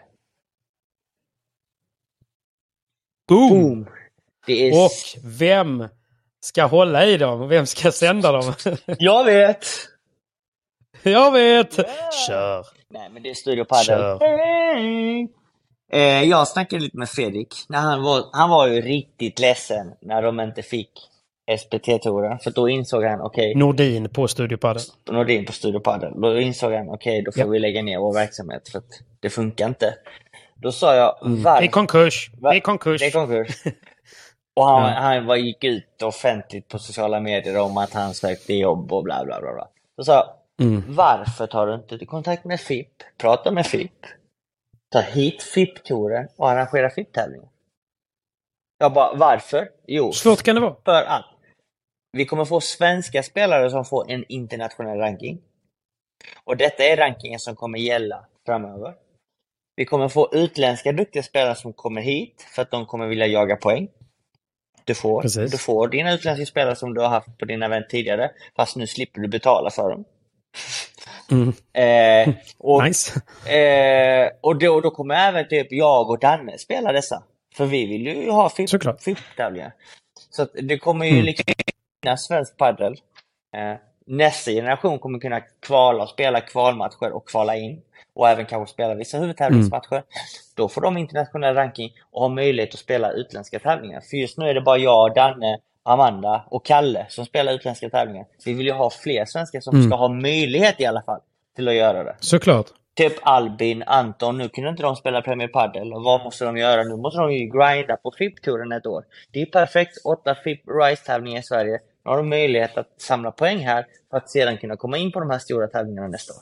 [3.28, 3.48] Boom!
[3.48, 3.88] Boom!
[4.46, 4.84] Det är...
[4.84, 4.90] Och
[5.24, 5.88] vem
[6.40, 7.48] ska hålla i dem?
[7.48, 8.54] Vem ska sända dem?
[8.86, 9.66] Jag vet!
[11.02, 11.76] jag vet!
[12.26, 12.66] Kör!
[12.90, 14.18] Nej, men det är Studio Padel.
[14.20, 15.28] Hej!
[15.92, 17.54] Eh, jag snackade lite med Fredrik.
[17.68, 20.90] När han, var, han var ju riktigt ledsen när de inte fick
[21.58, 22.38] SPT-touren.
[22.38, 24.82] För då insåg han, okej, Nordin på Studiopadden.
[25.10, 26.20] Nordin på Studio Padel.
[26.20, 27.46] Då insåg han, okej, då får Ja.
[27.46, 28.84] vi lägga ner vår verksamhet för att
[29.20, 29.94] det funkar inte.
[30.54, 31.66] Då sa jag, Det är varför?
[31.66, 32.30] konkurs.
[32.40, 33.00] Det är konkurs.
[33.00, 33.62] Det är konkurs.
[34.56, 35.00] Och han, Ja.
[35.00, 39.24] han var, gick ut offentligt på sociala medier om att han sökte jobb och bla
[39.24, 39.52] bla bla.
[39.54, 39.68] bla.
[39.96, 40.24] Då sa jag,
[40.66, 40.82] Mm.
[40.88, 42.88] varför tar du inte kontakt med FIP?
[43.20, 43.92] Prata med FIP.
[44.92, 47.48] Ta hit FIP-touren och arrangera FIP-tävlingar.
[48.78, 49.68] Jag bara, varför?
[49.86, 50.74] Jo, svårt kan det vara?
[50.84, 51.24] för att
[52.12, 55.40] vi kommer få svenska spelare som får en internationell ranking.
[56.44, 58.94] Och detta är rankingen som kommer gälla framöver.
[59.76, 63.56] Vi kommer få utländska duktiga spelare som kommer hit för att de kommer vilja jaga
[63.56, 63.88] poäng.
[64.84, 65.50] Du får, Precis.
[65.52, 68.86] du får dina utländska spelare som du har haft på dina event tidigare, fast nu
[68.86, 70.04] slipper du betala för dem.
[71.30, 71.52] Mm.
[71.72, 73.20] Eh, och Nice.
[73.52, 77.22] Eh, och då, då kommer även typ jag och Danne spela dessa.
[77.54, 78.50] För vi vill ju ha.
[78.50, 79.72] FIP-tävlingar.
[80.30, 81.24] Så att det kommer ju Mm.
[81.24, 81.44] liksom
[82.18, 82.92] svensk padel.
[83.56, 87.82] Eh, nästa generation kommer kunna kvala och spela kvalmatcher och kvala in.
[88.14, 89.92] Och även kanske spela vissa huvudtävlingsmatcher.
[89.92, 90.04] Mm.
[90.56, 94.00] Då får de internationell ranking och har möjlighet att spela utländska tävlingar.
[94.00, 98.26] För just nu är det bara jag, Danne, Amanda och Kalle som spelar utländska tävlingar.
[98.44, 99.90] Vi vill ju ha fler svenskar som Mm.
[99.90, 101.20] ska ha möjlighet i alla fall
[101.56, 102.16] till att göra det.
[102.20, 102.66] Såklart.
[102.98, 105.92] Typ Albin, Anton, nu kunde inte de spela Premier Padel.
[105.92, 106.82] Vad måste de göra?
[106.82, 109.04] Nu måste de ju grinda på FIP-touren ett år.
[109.32, 109.92] Det är perfekt.
[110.04, 111.80] Åtta FIP Rise-tävlingar i Sverige.
[112.04, 115.20] Nu har de möjlighet att samla poäng här för att sedan kunna komma in på
[115.20, 116.40] de här stora tävlingarna nästa år.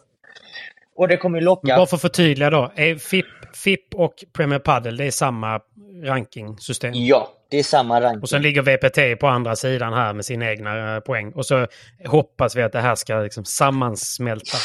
[0.96, 1.76] Och det kommer ju locka...
[1.76, 2.72] Bara för att förtydliga då.
[3.10, 5.60] FIP, FIP och Premier Padel det är samma
[6.02, 6.90] rankingsystem?
[6.94, 8.22] Ja, det är samma ranking.
[8.22, 11.32] Och sen ligger VPT på andra sidan här med sina egna eh, poäng.
[11.32, 11.66] Och så
[12.06, 14.58] hoppas vi att det här ska liksom sammansmälta.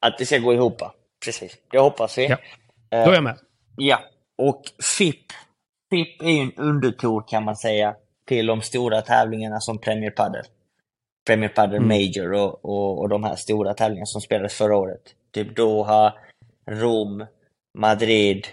[0.00, 0.82] Att det ska gå ihop.
[1.24, 2.28] Precis, det hoppas vi.
[2.28, 2.36] Ja.
[2.90, 3.38] Då är jag med.
[3.76, 3.98] Ja,
[4.38, 4.62] och
[4.98, 5.26] FIP.
[5.90, 7.94] FIP är ju en undertour kan man säga
[8.26, 10.44] till de stora tävlingarna som Premier Padel.
[11.26, 11.88] Premier Padel Mm.
[11.88, 15.02] Major och, och, och de här stora tävlingarna som spelades förra året.
[15.30, 16.14] Typ Doha,
[16.70, 17.26] Rom,
[17.78, 18.46] Madrid,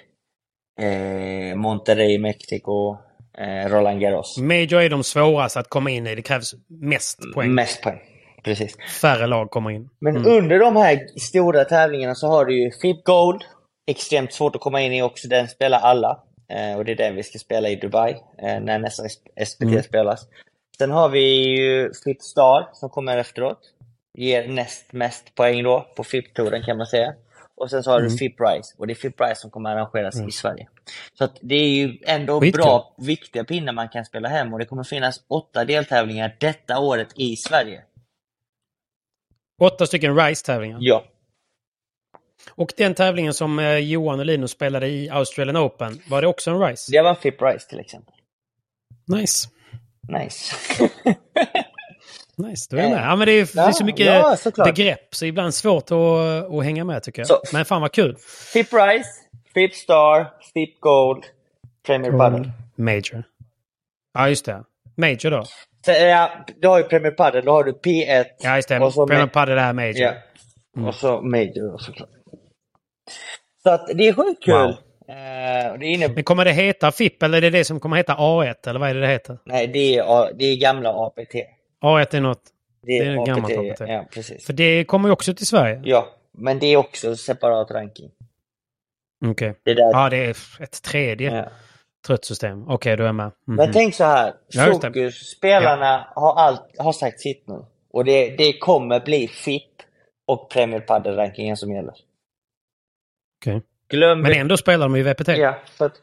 [0.81, 2.97] eh, Monterrey, Mexico,
[3.37, 4.37] eh, Roland Garros.
[4.37, 6.15] Major är de svåraste att komma in i.
[6.15, 7.53] Det krävs mest poäng.
[7.53, 7.99] Mest poäng.
[8.43, 8.77] Precis.
[9.01, 9.89] Färre lag kommer in.
[9.99, 10.31] Men Mm.
[10.31, 13.43] under de här stora tävlingarna så har du ju FIP Gold.
[13.91, 15.27] Extremt svårt att komma in i också.
[15.27, 16.23] Den spelar alla.
[16.49, 19.03] Eh, och det är den vi ska spela i Dubai eh, när nästa
[19.45, 19.83] SPT Mm.
[19.83, 20.27] spelas.
[20.77, 21.19] Sen har vi
[21.57, 23.59] ju FIP Star som kommer efteråt.
[24.17, 27.13] Ger näst mest poäng då på FIP-touren kan man säga.
[27.57, 28.11] Och sen så har Mm.
[28.11, 28.75] du FIP Rise.
[28.77, 30.67] Och det är FIP Rise som kommer arrangeras i Sverige.
[31.17, 32.61] Så att det är ju ändå Skitkul.
[32.63, 34.53] bra, viktiga pinnar man kan spela hem.
[34.53, 37.81] Och det kommer finnas åtta deltävlingar detta året i Sverige.
[39.59, 40.77] Åtta stycken RISE-tävlingar.
[40.81, 41.03] Ja.
[42.51, 46.51] Och den tävlingen som eh, Johan och Linus spelade i Australian Open, var det också
[46.51, 46.91] en RISE?
[46.91, 48.13] Det var FIP Rise till exempel.
[49.07, 49.49] Nice.
[50.07, 50.55] Nice.
[52.35, 53.03] Nice, då är jag med.
[53.03, 54.05] Ja, men det är, det är så Ja, mycket
[54.57, 57.27] ja, begrepp så ibland svårt att, att hänga med tycker jag.
[57.27, 58.15] Så- Men fan vad kul.
[58.53, 59.09] FIP Rise,
[59.53, 61.23] FIP Star, FIP Gold,
[61.85, 62.51] Premier Padel.
[62.75, 63.23] Major.
[64.13, 64.63] Ja, just det.
[64.95, 65.45] Major då.
[65.87, 68.79] Ja, du har ju Premier Padel, då har du P1 Ja, just det.
[68.79, 69.95] och så, Premier Padel är Major.
[69.95, 70.13] ja.
[70.87, 72.09] och så Major såklart.
[73.63, 74.53] Så att det är sjukt kul.
[74.53, 74.75] Wow.
[75.71, 76.15] Och det innebär...
[76.15, 78.89] Men kommer det heta FIP eller är det det som kommer heta A1 eller vad
[78.89, 79.37] är det det heter?
[79.45, 81.33] Nej, det är, det är gamla APT.
[81.83, 82.41] A1 är något...
[82.81, 83.79] Det är, Det är gammalt APT.
[83.89, 84.45] Ja, precis.
[84.45, 85.81] För det kommer ju också till Sverige.
[85.83, 88.11] Ja, men det är också separat ranking.
[89.25, 89.53] Okej.
[89.65, 89.75] Där.
[89.75, 91.45] Ja, det är ett tredje Ja.
[92.07, 92.65] Trött system.
[92.67, 93.31] Okej, då är jag med.
[93.47, 93.55] Mhm.
[93.55, 94.33] Men tänk så här.
[94.47, 94.65] Ja.
[94.65, 97.65] Fokus, spelarna har, allt, har sagt sitt nu.
[97.91, 99.63] Och det, det kommer bli FIP
[100.27, 101.93] och Premier Padel-rankingen som gäller.
[103.41, 103.61] Okej.
[103.89, 105.27] Glöm Men ändå spelar de ju VPT.
[105.27, 105.95] Ja, för att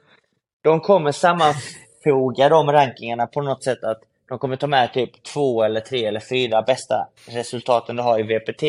[0.64, 5.62] de kommer sammanfoga de rankingarna på något sätt att de kommer ta med typ två
[5.62, 8.62] eller tre eller fyra bästa resultaten du har i VPT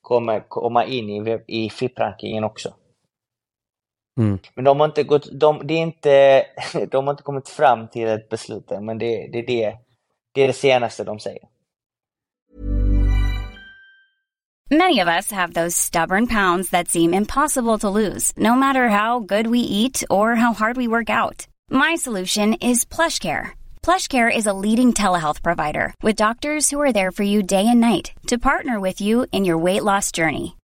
[0.00, 2.74] kommer komma in i, i FIP-rankingen också.
[4.18, 4.38] Mm.
[4.54, 6.44] Men de har inte gått, de, det är inte,
[6.90, 9.74] de har inte kommit fram till ett beslut än, men det, det, det,
[10.32, 11.42] det är det senaste de säger.
[14.70, 19.20] Many of us have those stubborn pounds that seem impossible to lose, no matter how
[19.20, 21.46] good we eat or how hard we work out.
[21.70, 23.50] My solution is PlushCare.
[23.82, 27.80] PlushCare is a leading telehealth provider with doctors who are there for you day and
[27.80, 30.56] night to partner with you in your weight loss journey.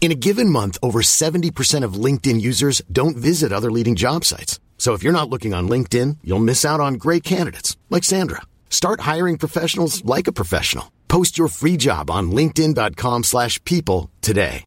[0.00, 4.58] In a given month, over 70% of LinkedIn users don't visit other leading job sites.
[4.78, 8.40] So if you're not looking on LinkedIn, you'll miss out on great candidates like Sandra.
[8.70, 10.84] Start hiring professionals like a professional.
[11.08, 14.64] Post your free job on linkedin.com/people slash people today.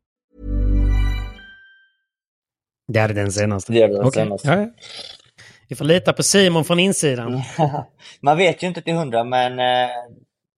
[2.87, 3.73] Det är den senaste.
[3.73, 4.11] Det är den Okej.
[4.23, 4.47] senaste.
[4.47, 4.67] Ja, ja.
[5.67, 7.41] Vi får lita på Simon från insidan.
[8.21, 9.89] Man vet ju inte till hundra, men eh,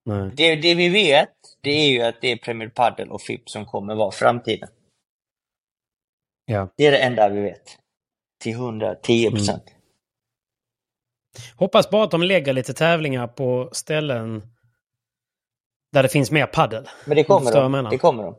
[0.05, 0.31] Nej.
[0.35, 1.29] det, det vi vet,
[1.65, 4.69] det är ju att det är Premier Padel och FIP som kommer vara framtiden.
[6.45, 6.67] Ja.
[6.77, 7.77] Det är det enda vi vet.
[8.43, 9.63] Till 110 procent.
[9.69, 9.79] Mm.
[11.57, 14.47] Hoppas bara att de lägger lite tävlingar på ställen
[15.93, 16.89] där det finns mer paddel.
[17.05, 17.89] Men det kommer de.
[17.89, 18.35] Det kommer de.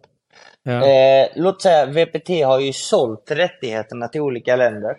[0.62, 0.86] Ja.
[0.86, 4.96] Eh, låt säga VPT har ju sålt rättigheterna till olika länder.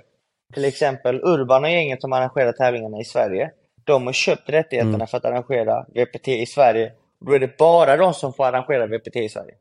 [0.53, 3.51] Till exempel Urban och gänget som arrangerar tävlingarna i Sverige.
[3.83, 5.07] De har köpt rättigheterna Mm.
[5.07, 6.93] för att arrangera VPT i Sverige.
[7.25, 9.53] Då är det bara de som får arrangera VPT i Sverige.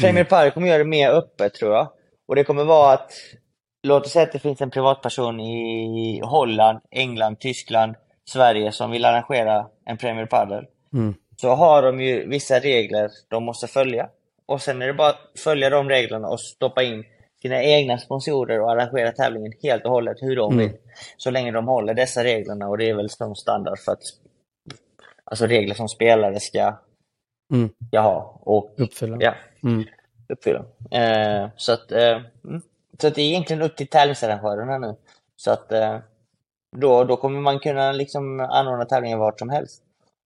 [0.00, 1.88] Premier Padel kommer göra det mer öppet tror jag.
[2.28, 3.12] Och det kommer vara att,
[3.82, 7.94] låt oss säga att det finns en privatperson i Holland, England, Tyskland,
[8.30, 10.64] Sverige som vill arrangera en Premier Padel.
[10.92, 11.14] Mm.
[11.36, 14.08] Så har de ju vissa regler de måste följa.
[14.46, 17.04] Och sen är det bara att följa de reglerna och stoppa in
[17.42, 20.66] sina egna sponsorer och arrangera tävlingen helt och hållet hur de Mm.
[20.66, 20.76] vill.
[21.16, 24.02] Så länge de håller dessa reglerna och det är väl som standard för att
[25.30, 26.74] Alltså regler som spelare ska,
[27.52, 27.70] Mm.
[27.88, 28.40] ska ha.
[28.42, 29.16] Och, Uppfylla.
[29.20, 29.84] Ja, Mm.
[30.28, 30.64] uppfylla.
[30.90, 32.62] Eh, så, att, eh, mm.
[33.00, 34.96] så att det är egentligen upp till tävlingsarrangörerna nu.
[35.36, 35.98] Så att eh,
[36.76, 39.82] Då, då kommer man kunna liksom anordna tävlingar vart som helst.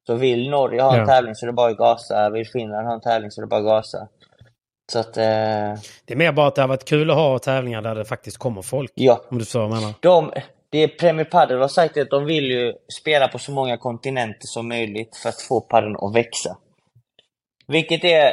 [0.07, 1.07] Så vill Norge ha en Ja.
[1.07, 2.31] tävling så är det bara att gasa.
[2.31, 4.09] Vill Finland ha en tävling så är det bara att gasa.
[4.93, 5.23] Så att, eh,
[6.05, 8.37] Det är mer bara att det har varit kul att ha tävlingar där det faktiskt
[8.39, 8.93] kommer folk.
[8.95, 9.21] ja.
[9.29, 9.95] Om du förstår vad jag menar.
[10.01, 10.33] De,
[10.75, 14.47] det Premier Padel har sagt är att de vill ju spela på så många kontinenter
[14.47, 16.57] som möjligt för att få paddeln att växa.
[17.67, 18.33] Vilket är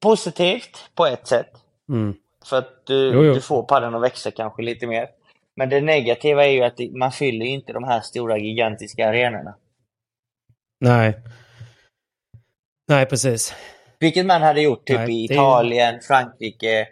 [0.00, 1.50] positivt på ett sätt.
[1.88, 2.14] Mm.
[2.44, 3.34] För att du, Jo, jo.
[3.34, 5.08] du får paddeln att växa kanske lite mer.
[5.56, 9.54] Men det negativa är ju att det- man fyller inte de här stora gigantiska arenorna.
[10.80, 11.14] Nej.
[12.88, 13.54] Nej, precis.
[13.98, 16.88] Vilket man hade gjort typ Nej, i det är- Italien, Frankrike,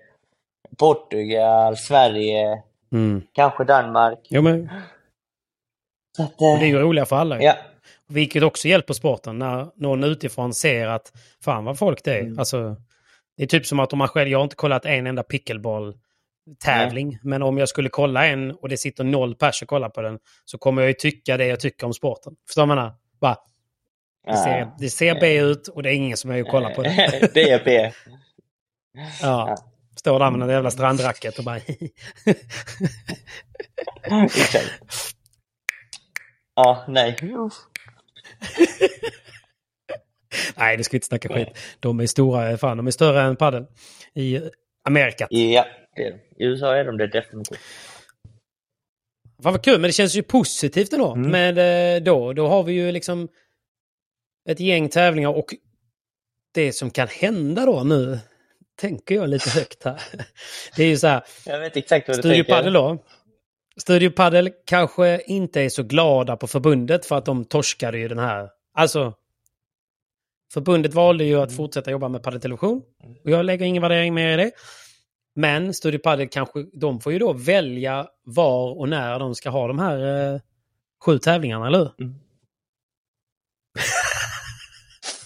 [0.79, 3.23] Portugal, Sverige, Mm.
[3.33, 4.19] kanske Danmark.
[4.31, 4.71] Jo, men
[6.17, 7.43] Så att, och det är eh, ju roliga för alla.
[7.43, 7.57] ja,
[8.09, 11.13] Vilket också hjälper sporten när någon utifrån ser att
[11.45, 12.21] fan vad folk det är.
[12.21, 12.39] Mm.
[12.39, 12.77] Alltså,
[13.37, 17.19] det är typ som att om man själv, jag har inte kollat en enda pickleball-tävling.
[17.23, 20.19] Men om jag skulle kolla en och det sitter noll pers och kollar på den
[20.45, 22.35] så kommer jag ju tycka det jag tycker om sporten.
[22.47, 22.95] Förstår menar?
[23.21, 23.37] Bara,
[24.27, 26.83] det, ser, det ser B ut och det är ingen som är och kollar på
[26.83, 27.31] det.
[27.35, 27.93] det är B.
[29.23, 29.57] Ja.
[30.03, 31.61] Står där med den jävla strandracket och bara...
[36.55, 37.17] Ja, nej.
[40.57, 41.49] Nej, det ska vi inte snacka skit.
[41.81, 43.67] De är stora, fan de är större än padel
[44.15, 44.41] i
[44.85, 45.27] Amerika.
[45.31, 46.45] Ja, det är de.
[46.45, 47.59] I USA är de det definitivt.
[49.43, 51.15] Fan vad kul, men det känns ju positivt ändå.
[51.15, 51.31] Mm.
[51.31, 53.29] Men eh, då, då har vi ju liksom
[54.49, 55.55] ett gäng tävlingar och
[56.55, 58.19] det som kan hända då nu,
[58.77, 60.03] tänker jag lite högt här.
[60.77, 62.53] Det är ju så här, Jag vet exakt vad du Studio tänker.
[62.53, 62.99] Padel då.
[63.77, 68.19] Studio Padel kanske inte är så glada på förbundet för att de torskade ju den
[68.19, 68.49] här.
[68.75, 69.15] Alltså,
[70.53, 72.83] förbundet valde ju att fortsätta jobba med padeltelevision.
[73.25, 74.51] Och jag lägger ingen värdering mer i det.
[75.35, 79.69] Men Studio Padel kanske, de får ju då välja var och när de ska ha
[79.69, 80.41] de här eh,
[81.05, 81.91] sju tävlingarna, eller hur?
[82.01, 82.15] Mm.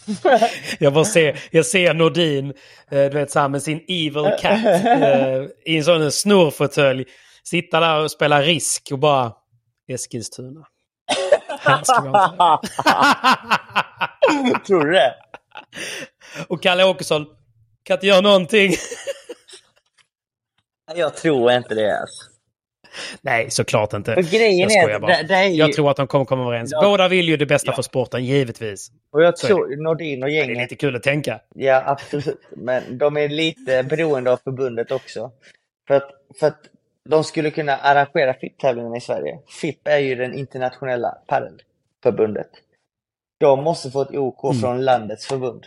[0.78, 2.50] jag bara ser, jag ser Nordin,
[2.90, 7.04] eh, du vet så här med sin evil cat eh, i en sån snurrfåtölj.
[7.44, 9.32] Sitta där och spela risk och bara
[9.88, 10.66] Eskilstuna.
[11.60, 12.68] Här ska vi ha en
[14.28, 14.54] tävling.
[14.66, 15.14] Tror du det?
[16.48, 17.26] och Kalle Åkesson
[17.82, 18.72] kan inte göra någonting.
[20.94, 22.35] Jag tror inte det alltså.
[23.22, 24.14] Nej, såklart inte.
[24.14, 25.16] För grejen jag är bara.
[25.16, 26.70] det- det är ju- Jag tror att de kommer komma överens.
[26.72, 26.80] Ja.
[26.82, 28.90] Båda vill ju det bästa för sporten, givetvis.
[29.10, 31.40] Och jag Så tror Nordin och Det är gänget, lite kul att tänka.
[31.54, 35.30] ja absolut, men de är lite beroende av förbundet också.
[35.88, 36.60] För att, för att
[37.08, 39.38] de skulle kunna arrangera FIP-tävlingen i Sverige.
[39.60, 42.50] FIP är ju den internationella padelförbundet.
[43.40, 44.60] De måste få ett OK Mm.
[44.60, 45.66] från landets förbund.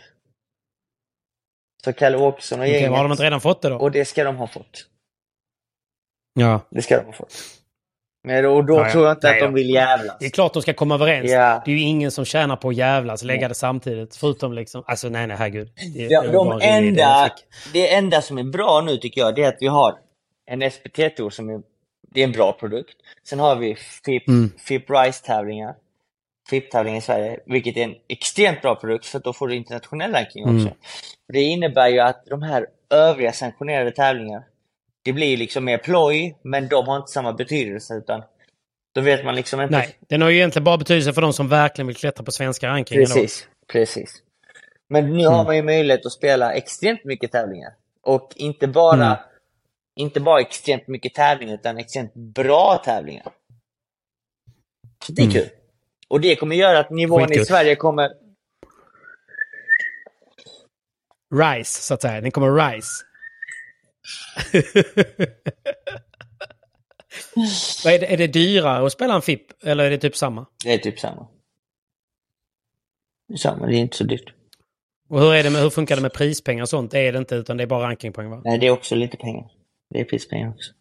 [1.84, 3.76] Så Kalle Åkesson och Okej, gänget, har de inte redan fått det då?
[3.76, 4.86] och det ska de ha fått.
[6.34, 6.60] Ja.
[6.70, 7.34] Det ska de fått.
[8.24, 10.16] Men och då Ja, tror jag inte Nej att de vill jävlas.
[10.20, 11.30] Det är klart de ska komma överens.
[11.30, 11.62] Ja.
[11.64, 14.16] Det är ju ingen som tjänar på att jävlas, lägga det samtidigt.
[14.16, 15.70] Förutom liksom, alltså nej nej herregud.
[15.94, 17.30] Det, Ja, det de enda,
[17.72, 19.94] det enda som är bra nu tycker jag, det är att vi har
[20.46, 21.62] en SPT-tour som är,
[22.14, 22.96] det är en bra produkt.
[23.28, 24.52] Sen har vi FIP, Mm.
[24.58, 25.74] FIP Rise-tävlingar,
[26.50, 30.42] FIP-tävlingar i Sverige, vilket är en extremt bra produkt för då får du internationell ranking
[30.44, 30.52] också.
[30.66, 30.74] Mm.
[31.32, 34.44] Det innebär ju att de här övriga sanktionerade tävlingarna,
[35.04, 38.22] det blir liksom mer ploj, men de har inte samma betydelse utan
[38.94, 39.76] då vet man liksom inte.
[39.76, 42.68] Nej, den har ju egentligen bara betydelse för de som verkligen vill klättra på svenska
[42.68, 43.04] rankingen.
[43.04, 43.14] då.
[43.14, 44.22] Precis, precis.
[44.88, 45.46] Men nu har Mm.
[45.46, 47.72] man ju möjlighet att spela extremt mycket tävlingar.
[48.02, 49.18] Och inte bara, Mm.
[49.96, 53.26] inte bara extremt mycket tävlingar, utan extremt bra tävlingar.
[55.06, 55.32] Så det är Mm.
[55.34, 55.48] kul.
[56.08, 57.46] Och det kommer göra att nivån i Skitkul.
[57.46, 58.10] Sverige kommer...
[61.34, 62.20] Rise, så att säga.
[62.20, 63.04] Den kommer rise.
[67.86, 69.64] Är, det, är det dyrare att spela en FIP?
[69.64, 70.46] Eller är det typ samma?
[70.64, 71.28] Det är typ samma.
[73.28, 74.34] Det är samma, det är inte så dyrt.
[75.08, 76.90] Och hur, är det med, hur funkar det med prispengar och sånt?
[76.90, 78.42] Det är det inte, utan det är bara rankingpoäng va?
[78.44, 79.50] Nej, det är också lite pengar.
[79.90, 80.72] Det är prispengar också.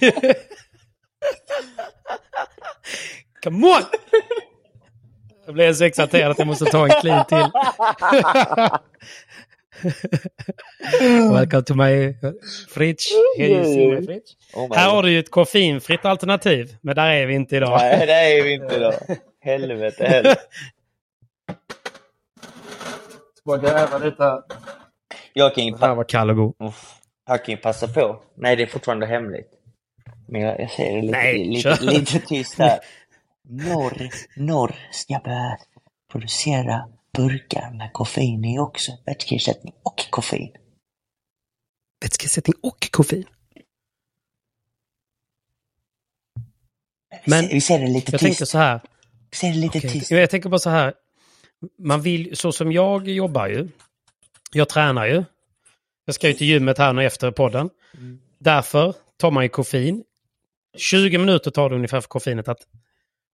[3.42, 3.82] Come on!
[5.50, 7.36] Jag blev så exalterad att jag måste ta en clean till.
[11.32, 12.14] Welcome to my
[12.68, 13.02] fridge.
[13.36, 14.26] Here you see my fridge.
[14.54, 14.94] Oh my Här God.
[14.94, 16.76] har du ju ett koffeinfritt alternativ.
[16.80, 17.78] Men där är vi inte idag.
[17.80, 18.92] Nej, det är vi inte då.
[19.40, 20.36] Helvete heller.
[23.38, 24.42] Ska gräva detta.
[25.32, 26.54] Jag kan ju Här var kall och god.
[27.28, 28.22] Jag kan ju passa på.
[28.36, 29.50] Nej, det är fortfarande hemligt.
[30.28, 32.78] Men jag, jag säger det lite, Nej, lite, lite tyst här.
[33.50, 35.58] Norr, norr ska börja
[36.12, 38.92] producera burkar med koffein i också.
[39.06, 40.52] Vätskeersättning och koffein.
[42.02, 43.24] Vätskeersättning och koffein.
[47.24, 48.38] Men vi ser det lite jag tyst.
[48.38, 48.80] tänker så här.
[49.30, 50.10] Vi ser det lite Okej, tyst.
[50.10, 50.94] Jag tänker bara så här.
[51.78, 53.68] Man vill, så som jag jobbar ju.
[54.52, 55.24] Jag tränar ju.
[56.04, 57.70] Jag ska ju till gymmet här nu efter podden.
[58.38, 60.04] Därför tar man ju koffein.
[60.76, 62.66] 20 minuter tar det ungefär för koffeinet att,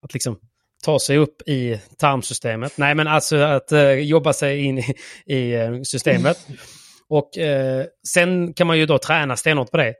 [0.03, 0.41] att liksom
[0.85, 2.79] ta sig upp i tarmsystemet.
[2.79, 4.95] Nej, men alltså att eh, jobba sig in i,
[5.27, 6.47] i eh, systemet.
[7.09, 9.95] Och eh, sen kan man ju då träna stenhårt på det.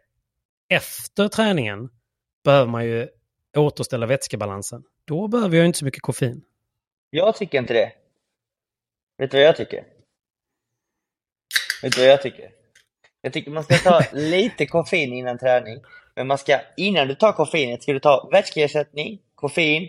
[0.69, 1.89] Efter träningen
[2.45, 3.09] behöver man ju
[3.57, 4.83] återställa vätskebalansen.
[5.07, 6.43] Då behöver jag inte så mycket koffein.
[7.11, 7.93] Jag tycker inte det.
[9.19, 9.85] Vet du vad jag tycker?
[11.83, 12.51] Vet du vad jag tycker?
[13.21, 15.83] Jag tycker man ska ta lite koffein innan träning.
[16.15, 19.89] Men man ska, innan du tar koffeinet ska du ta vätskeersättning, koffein.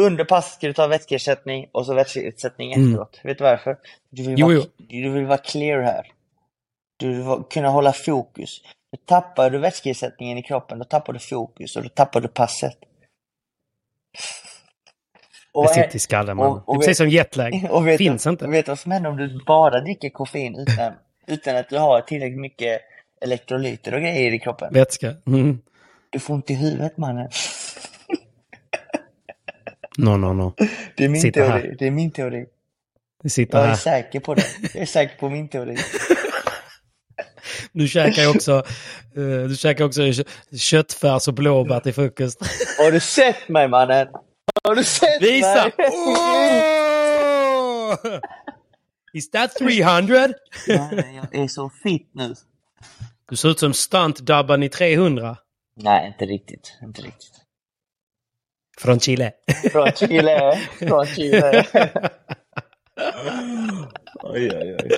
[0.00, 2.88] Under passet ska du ta vätskeersättning och så vätskeersättning Mm.
[2.88, 3.20] efteråt.
[3.24, 3.76] Vet du varför?
[4.10, 4.64] Du vill, Jo, vara, jo.
[5.02, 6.12] du vill vara clear här.
[6.96, 8.60] Du vill vara, kunna hålla fokus.
[8.92, 12.76] Då tappar du vätskeersättningen i kroppen, då tappar du fokus och då tappar du passet.
[15.54, 16.46] Och Det sitter i skallen man.
[16.46, 17.66] och- och det är precis som jetlag.
[17.70, 18.46] och vet Finns inte.
[18.48, 20.92] Vet du vad som händer om du bara dricker koffein utan,
[21.26, 22.80] utan att du har tillräckligt mycket
[23.20, 24.72] elektrolyter och grejer i kroppen?
[24.72, 25.14] Vätska.
[25.26, 25.58] Mm.
[26.10, 27.28] Du får ont i huvudet mannen.
[29.98, 30.54] No, no, no.
[30.96, 31.68] Det är min Sitter teori.
[31.68, 31.76] här.
[31.78, 32.46] Det är min teori.
[33.28, 33.76] Sitter Jag är här.
[33.76, 34.44] säker på det.
[34.74, 35.76] Jag är säker på min teori.
[37.72, 38.52] Du käkar ju också,
[39.16, 40.24] eh, du käkar också kö-
[40.58, 42.38] köttfärs och blåbär till frukost.
[42.78, 44.08] Har du sett mig mannen?
[44.64, 45.70] Har du sett Visa!
[45.78, 45.88] mig?
[45.90, 47.96] Oh!
[49.12, 50.28] Is that 300?
[50.68, 52.34] Mannen, jag är så fit nu.
[53.28, 55.36] Du ser ut som stunt-dubban i 300.
[55.76, 56.78] Nej, inte riktigt.
[56.82, 57.32] Inte riktigt.
[58.78, 59.32] Från Chile.
[59.72, 60.58] Från Chile.
[60.78, 61.66] Från Chile.
[64.22, 64.90] Oj, oj, oj.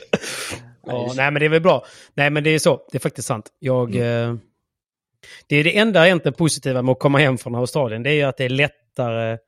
[0.87, 1.85] Ja, nej men det är väl bra.
[2.15, 2.89] Nej men det är så.
[2.93, 3.51] Det är faktiskt sant.
[3.59, 3.97] Jag...
[3.97, 4.35] Eh,
[5.47, 8.03] det är det enda egentligen positiva med att komma hem från Australien.
[8.03, 9.39] Det är ju att det är lättare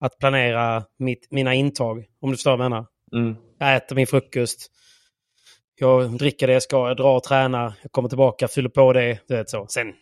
[0.00, 2.04] att planera mitt, mina intag.
[2.20, 2.86] Om du förstår vad jag menar.
[3.12, 3.36] Mm.
[3.58, 4.70] Jag äter min frukost.
[5.78, 6.88] Jag dricker det jag ska.
[6.88, 7.72] Jag drar och tränar.
[7.82, 9.18] Jag kommer tillbaka, fyller på det.
[9.28, 9.66] Du vet så.
[9.66, 9.92] Sen,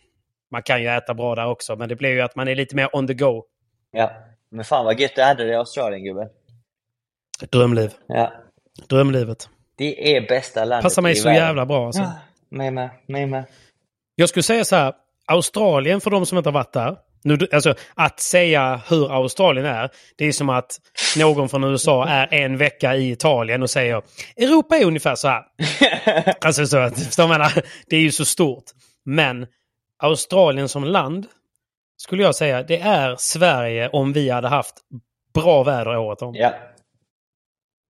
[0.50, 1.76] man kan ju äta bra där också.
[1.76, 3.44] Men det blir ju att man är lite mer on the go.
[3.94, 4.10] Ja.
[4.50, 6.28] Men fan vad gött du hade det i Australien gubben.
[7.50, 7.90] Drömliv.
[8.06, 8.32] Ja.
[8.88, 9.48] Drömlivet.
[9.76, 11.44] Det är bästa landet Passar mig så världen.
[11.44, 12.02] jävla bra alltså.
[12.02, 12.12] Ja,
[12.48, 12.90] mig med.
[13.08, 13.44] Mig med.
[14.14, 14.94] Jag skulle säga så här.
[15.26, 16.96] Australien, för de som inte har varit där.
[17.22, 20.80] Nu, alltså, att säga hur Australien är, det är som att
[21.16, 24.02] någon från USA är en vecka i Italien och säger
[24.36, 25.42] Europa är ungefär så här.
[26.40, 27.52] alltså så förstår menar?
[27.86, 28.64] Det är ju så stort.
[29.04, 29.46] Men
[30.02, 31.26] Australien som land,
[31.96, 34.74] skulle jag säga, det är Sverige om vi hade haft
[35.34, 36.34] bra väder året om.
[36.34, 36.54] Ja.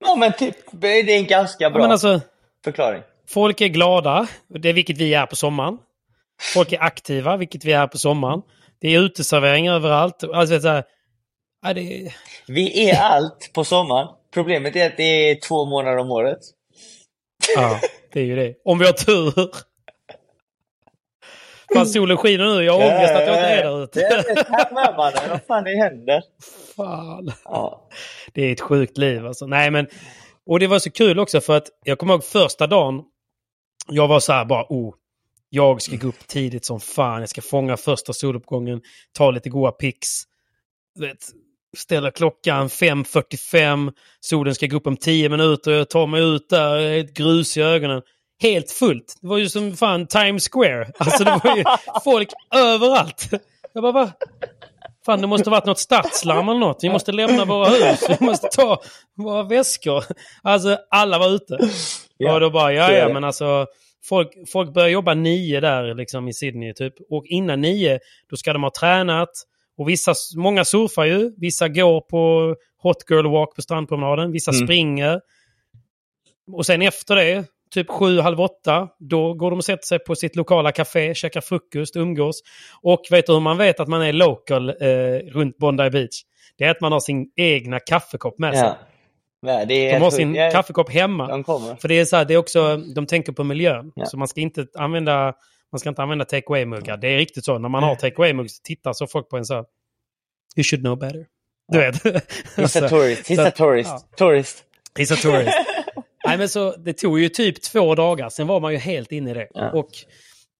[0.06, 2.20] Ja men typ, det är en ganska Ja, bra men alltså,
[2.64, 3.02] förklaring.
[3.28, 5.78] Folk är glada, det är vilket vi är på sommaren.
[6.54, 8.42] Folk är aktiva, vilket vi är på sommaren.
[8.80, 10.24] Det är uteservering överallt.
[10.24, 10.84] Alltså, så här,
[11.62, 12.14] ja, det,
[12.46, 14.08] Vi är allt på sommaren.
[14.34, 16.38] Problemet är att det är två månader om året.
[17.56, 17.80] ja,
[18.12, 18.54] det är ju det.
[18.64, 19.50] Om vi har tur.
[21.74, 22.64] Fan, solen skiner nu.
[22.64, 24.00] Jag har ångest att jag inte är där ute.
[24.00, 25.30] Jag är här med mannen.
[25.30, 26.22] Vad fan det händer?
[26.76, 27.32] Fan.
[27.44, 27.88] Ja.
[28.32, 29.46] Det är ett sjukt liv alltså.
[29.46, 29.86] Nej men,
[30.46, 33.02] och det var så kul också för att jag kommer ihåg första dagen.
[33.88, 34.94] Jag var så här bara, oh,
[35.50, 37.20] jag ska gå upp tidigt som fan.
[37.20, 38.80] Jag ska fånga första soluppgången,
[39.12, 40.22] ta lite goa pics.
[40.94, 41.18] Du Vet,
[41.76, 46.80] ställa klockan 5.45, solen ska gå upp om 10 minuter, jag tar mig ut där,
[46.80, 48.02] ett grus i ögonen.
[48.42, 49.14] Helt fullt.
[49.20, 50.88] Det var ju som fan Times Square.
[50.98, 51.64] Alltså det var ju
[52.04, 53.28] folk överallt.
[53.72, 54.12] Jag bara, va?
[55.06, 56.78] Fan, det måste varit något stadslarm eller något.
[56.84, 58.00] Vi måste lämna våra hus.
[58.20, 58.82] Vi måste ta
[59.16, 60.04] våra väskor.
[60.42, 61.58] Alltså, alla var ute.
[62.16, 63.66] Ja, och då bara, ja, ja, men alltså.
[64.08, 66.94] Folk, folk börjar jobba nio där liksom i Sydney typ.
[67.10, 67.98] Och innan nio,
[68.30, 69.30] då ska de ha tränat.
[69.78, 71.32] Och vissa, många surfar ju.
[71.36, 74.32] Vissa går på Hot Girl Walk på strandpromenaden.
[74.32, 74.66] Vissa Mm.
[74.66, 75.20] springer.
[76.52, 77.44] Och sen efter det,
[77.74, 81.40] typ sju, halv åtta, då går de och sätter sig på sitt lokala café, käkar
[81.40, 82.40] frukost, umgås.
[82.82, 84.74] Och vet du hur man vet att man är local eh,
[85.32, 86.22] runt Bondi Beach?
[86.58, 88.62] Det är att man har sin egna kaffekopp med sig.
[88.62, 88.76] Ja.
[89.42, 91.28] Nej, De har sin Jag- kaffekopp hemma.
[91.28, 91.74] De kommer.
[91.76, 93.92] För det är så här, det är också, de tänker på miljön.
[93.94, 94.06] Ja.
[94.06, 95.32] Så man ska inte använda,
[95.72, 96.96] man ska inte använda take away-muggar.
[96.96, 97.58] Det är riktigt så.
[97.58, 99.64] När man har take away-muggar så tittar så folk på en så här,
[100.56, 101.26] You should know better.
[101.72, 101.94] Du vet.
[102.56, 103.30] He's a tourist.
[103.30, 103.90] He's så a tourist.
[103.90, 104.16] ja.
[104.16, 104.64] Tourist.
[104.98, 105.50] He's a tourist.
[106.26, 109.30] Nej, men så, det tog ju typ två dagar, sen var man ju helt inne
[109.30, 109.48] i det.
[109.54, 109.70] Ja.
[109.70, 109.88] Och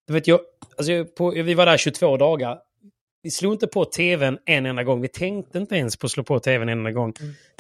[0.07, 0.41] du vet, jag,
[0.77, 2.59] alltså, på, vi var där 22 dagar.
[3.23, 5.01] Vi slog inte på tvn en enda gång.
[5.01, 7.13] Vi tänkte inte ens på att slå på tvn en enda gång.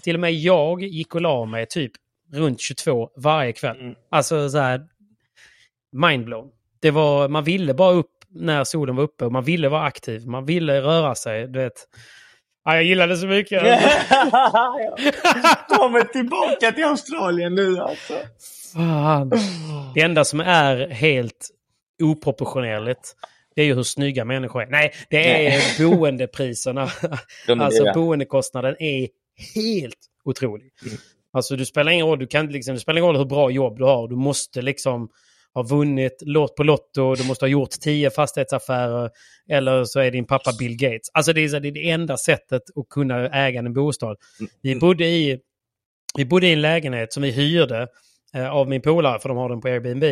[0.03, 1.93] Till och med jag gick och la mig typ
[2.33, 3.81] runt 22 varje kväll.
[3.81, 3.95] Mm.
[4.11, 4.81] Alltså så här
[5.93, 6.51] mindblown.
[6.81, 10.27] Det var, man ville bara upp när solen var uppe och man ville vara aktiv.
[10.27, 11.49] Man ville röra sig.
[11.49, 11.89] Du vet.
[12.65, 13.63] Ja, jag gillar det så mycket.
[15.69, 18.15] Kommer tillbaka till Australien nu alltså.
[18.75, 19.33] Fan.
[19.95, 21.51] Det enda som är helt
[22.03, 23.15] oproportionerligt
[23.55, 24.67] det är ju hur snygga människor är.
[24.67, 26.89] Nej, det är boendepriserna.
[27.49, 29.09] Alltså boendekostnaden är
[29.55, 30.73] helt otrolig.
[30.87, 30.97] Mm.
[31.33, 33.79] Alltså du spelar ingen roll, du kan, liksom, det spelar ingen roll hur bra jobb
[33.79, 34.09] du har.
[34.09, 35.09] Du måste liksom
[35.55, 39.11] ha vunnit lott på Lotto, du måste ha gjort tio fastighetsaffärer
[39.49, 41.11] eller så är din pappa Bill Gates.
[41.13, 44.17] Alltså det är, det är det enda sättet att kunna äga en bostad.
[44.63, 45.39] Vi bodde i,
[46.17, 47.89] vi bodde i en lägenhet som vi hyrde
[48.35, 50.05] eh, av min polare för de har den på Airbnb.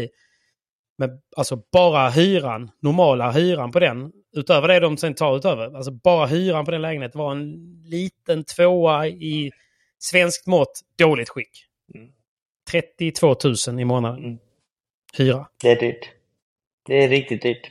[0.98, 5.90] Men alltså bara hyran, normala hyran på den, utöver det de sen tar utöver, alltså
[5.90, 9.50] bara hyran på den lägenheten var en liten tvåa i
[9.98, 11.66] svenskt mått dåligt skick.
[12.70, 13.36] 32
[13.68, 14.38] 000 i månaden.
[15.18, 15.46] Hyra.
[15.62, 16.10] Det är dyrt.
[16.86, 17.70] Det är riktigt dyrt.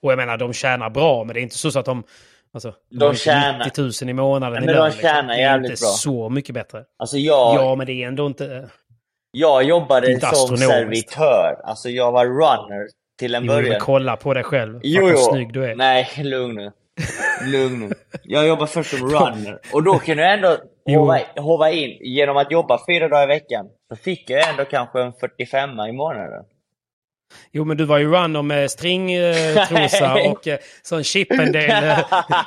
[0.00, 2.02] Och jag menar, de tjänar bra, men det är inte så att de...
[2.52, 4.84] Alltså, de, De tjänar- 90 000 i månaden i men de lön.
[4.90, 5.02] liksom.
[5.02, 5.88] tjänar är jävligt inte bra.
[5.88, 6.84] så mycket bättre.
[6.98, 8.68] Alltså jag, Ja, men det är ändå inte...
[9.30, 11.60] jag jobbade som servitör.
[11.64, 12.88] Alltså jag var runner
[13.18, 13.80] till en Jo, men början.
[13.80, 14.80] kolla på dig själv.
[14.82, 15.16] Jo, jo.
[15.16, 15.74] snygg du är.
[15.74, 16.72] Nej, lugn nu.
[17.44, 17.94] Lugn nu.
[18.22, 19.58] Jag jobbade först som runner.
[19.72, 21.98] Och då kunde jag ändå hova, hova in.
[22.00, 23.66] Genom att jobba fyra dagar i veckan.
[23.88, 26.44] Så fick jag ändå kanske en 45 i månaden.
[27.52, 31.96] Jo, men du var ju runner med stringtrosa och eh, sån chippendel.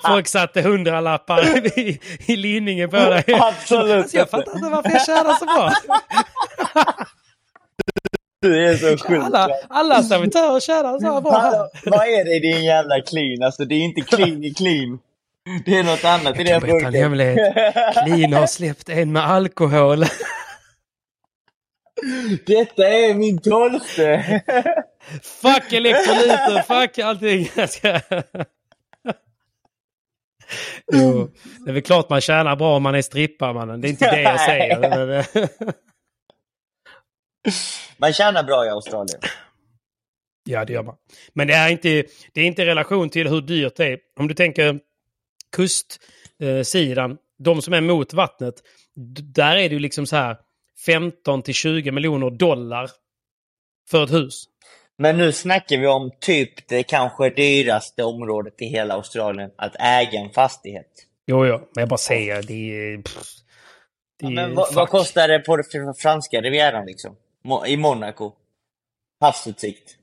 [0.08, 3.24] Folk satte hundralappar i, i linningen på dig.
[3.28, 5.72] Absolut Alltså, jag fattar inte varför jag tjänar så bra.
[8.42, 9.20] Du är så sjuk.
[9.24, 11.32] Alla, alla servitörer tjänar så bra.
[11.32, 13.44] Hallå, vad är det i din jävla clean?
[13.44, 15.00] Alltså det är inte clean i clean.
[15.66, 17.56] Det är något annat i Jag den kan berätta en hemlighet.
[17.94, 20.00] Clean har släppt en med alkohol.
[22.46, 24.42] Detta är min tolfte!
[25.22, 27.50] Fuck elektrolyter, fuck allting.
[30.94, 31.30] Jo,
[31.66, 33.82] det är väl klart man tjänar bra om man är strippa mannen.
[33.82, 35.26] Det är inte det jag säger.
[38.02, 39.20] Man tjänar bra i Australien.
[40.44, 40.96] ja, det gör man.
[41.34, 44.00] Men det är inte, det är inte i relation till hur dyrt det är.
[44.20, 44.80] Om du tänker
[45.56, 48.56] kustsidan, de som är mot vattnet,
[49.36, 50.38] där är det ju liksom så här
[50.86, 52.90] 15 till 20 miljoner dollar
[53.90, 54.44] för ett hus.
[54.98, 59.52] Men nu snackar vi om typ det kanske dyraste området i hela Australien.
[59.56, 61.08] Att äga en fastighet.
[61.26, 62.98] Jo, jo, men jag bara säger det är...
[63.02, 63.14] Pff,
[64.20, 67.16] det Ja, är men vad, vad kostar det på den franska rivieran liksom?
[67.68, 68.32] I Monaco?
[69.20, 69.98] Havsutsikt?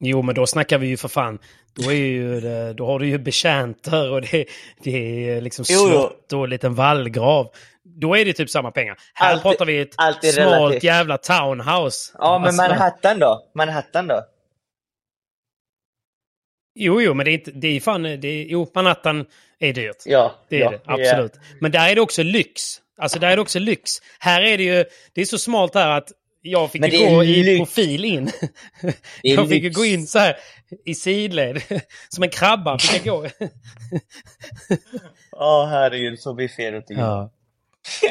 [0.00, 1.38] Jo, men då snackar vi ju för fan.
[1.74, 4.46] Då, är ju det, då har du ju betjänter och det,
[4.82, 7.50] det är liksom slott och en liten vallgrav.
[7.82, 8.98] Då är det typ samma pengar.
[9.14, 10.82] Här Allt- pratar vi ett smalt relativt.
[10.82, 12.12] jävla townhouse.
[12.18, 13.50] Ja, men Alltså, Manhattan då?
[13.54, 14.22] Manhattan då?
[16.74, 17.50] Jo, jo, men det är inte...
[17.50, 18.02] Det är fan...
[18.02, 19.26] Det är, jo, Manhattan
[19.58, 19.96] är dyrt.
[20.04, 20.34] Ja.
[20.48, 21.32] Det är ja, det, absolut.
[21.60, 22.62] Men där är det också lyx.
[22.98, 23.90] Alltså där är det också lyx.
[24.18, 24.84] Här är det ju...
[25.12, 26.12] Det är så smalt här att
[26.46, 28.30] jag fick ju gå i profil in.
[29.22, 30.36] Jag fick ju gå in så här
[30.84, 31.62] i sidled.
[32.08, 33.46] Som en krabba fick jag gå.
[35.30, 37.00] Ja, herregud, så blir fel ut igen.
[37.02, 37.30] ja.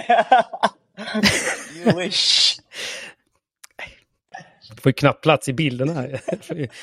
[1.85, 2.55] You wish.
[4.69, 6.21] Jag får ju knappt plats i bilden här.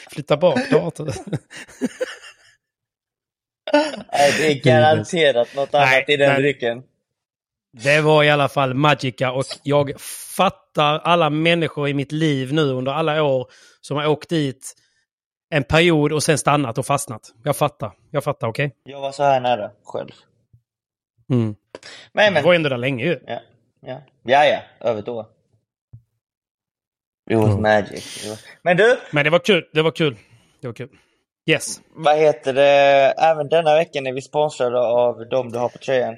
[0.11, 1.13] Flytta bak datorn.
[4.13, 6.43] Nej, det är garanterat något Nej, annat i den nej.
[6.43, 6.83] drycken.
[7.73, 10.01] Det var i alla fall Magica och jag
[10.37, 13.47] fattar alla människor i mitt liv nu under alla år
[13.81, 14.75] som har åkt dit
[15.51, 17.23] en period och sen stannat och fastnat.
[17.45, 17.93] Jag fattar.
[18.11, 18.77] Jag fattar, okej?
[18.85, 20.11] Jag var så här nära själv.
[21.33, 21.55] Mm.
[22.13, 22.45] Men, men.
[22.45, 23.21] var ändå där länge ju.
[23.27, 23.41] Ja,
[23.81, 24.01] ja.
[24.23, 24.61] ja, ja.
[24.81, 25.27] Över år.
[27.31, 27.63] It was Mm.
[27.63, 28.39] magic.
[28.63, 29.69] Men du, Men det var kul.
[29.73, 30.17] Det var kul.
[30.61, 30.89] Det var kul.
[31.47, 31.81] Yes.
[31.95, 33.15] vad heter det?
[33.19, 36.17] Även denna veckan är vi sponsrade av dem du har på tröjan.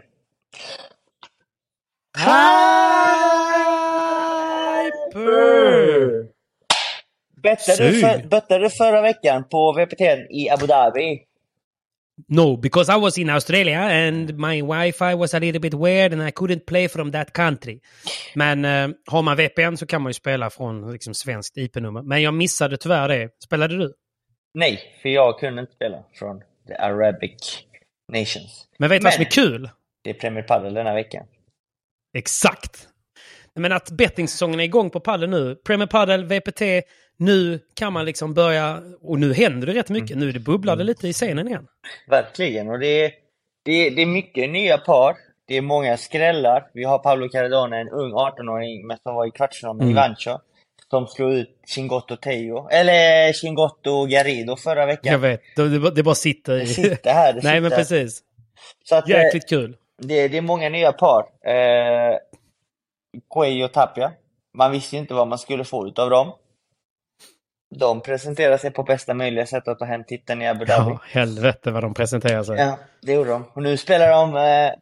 [5.02, 6.22] Hyper!
[7.42, 10.00] Bettade du, för, bettade du förra veckan på VPT
[10.30, 11.22] i Abu Dhabi?
[12.28, 16.22] No, because I was in Australia and my wifi was a little bit weird and
[16.22, 17.80] I couldn't play from that country.
[18.34, 22.02] Men eh, har man VPN så kan man ju spela från liksom, svenskt IP-nummer.
[22.02, 23.28] Men jag missade tyvärr det.
[23.44, 23.92] Spelade du?
[24.54, 27.64] Nej, för jag kunde inte spela från the Arabic
[28.12, 28.68] Nations.
[28.78, 29.70] Men vet du vad som är kul?
[30.02, 31.26] Det är Premier Padel denna veckan.
[32.14, 32.88] Exakt!
[33.54, 35.54] Men att bettingsäsongen är igång på padel nu.
[35.54, 36.62] Premier Padel, VPT.
[37.16, 38.82] Nu kan man liksom börja...
[39.02, 40.16] Och nu händer det rätt mycket.
[40.18, 41.66] Nu är det bubblade lite i scenen igen.
[42.10, 42.68] Verkligen.
[42.68, 43.12] Och det är,
[43.64, 45.16] det, är, det är mycket nya par.
[45.48, 46.64] Det är många skrällar.
[46.74, 49.92] Vi har Pablo Cardona, en ung 18-åring men som var i kvartsfinal med Mm.
[49.96, 50.38] Ivancho.
[50.90, 55.12] Som slog ut Chingotto Teo, eller Chingotto Garrido förra veckan.
[55.12, 55.40] Jag vet.
[55.56, 56.58] Det, det, bara- det sitter.
[56.58, 57.76] Det sitter här, det Nej, men sitter.
[57.82, 58.22] precis.
[58.84, 59.76] Så att, eh, Jäkligt kul.
[60.02, 61.20] Det, det är många nya par.
[61.46, 62.16] Eh,
[63.34, 64.12] Quay och Tapia.
[64.54, 66.32] Man visste ju inte vad man skulle få utav dem.
[67.74, 70.90] De presenterar sig på bästa möjliga sätt att ta hem titeln i Abu Dhabi.
[70.90, 72.58] Ja, helvete vad de presenterar sig.
[72.58, 73.44] Ja, det gjorde de.
[73.54, 74.72] Och nu spelar de eh,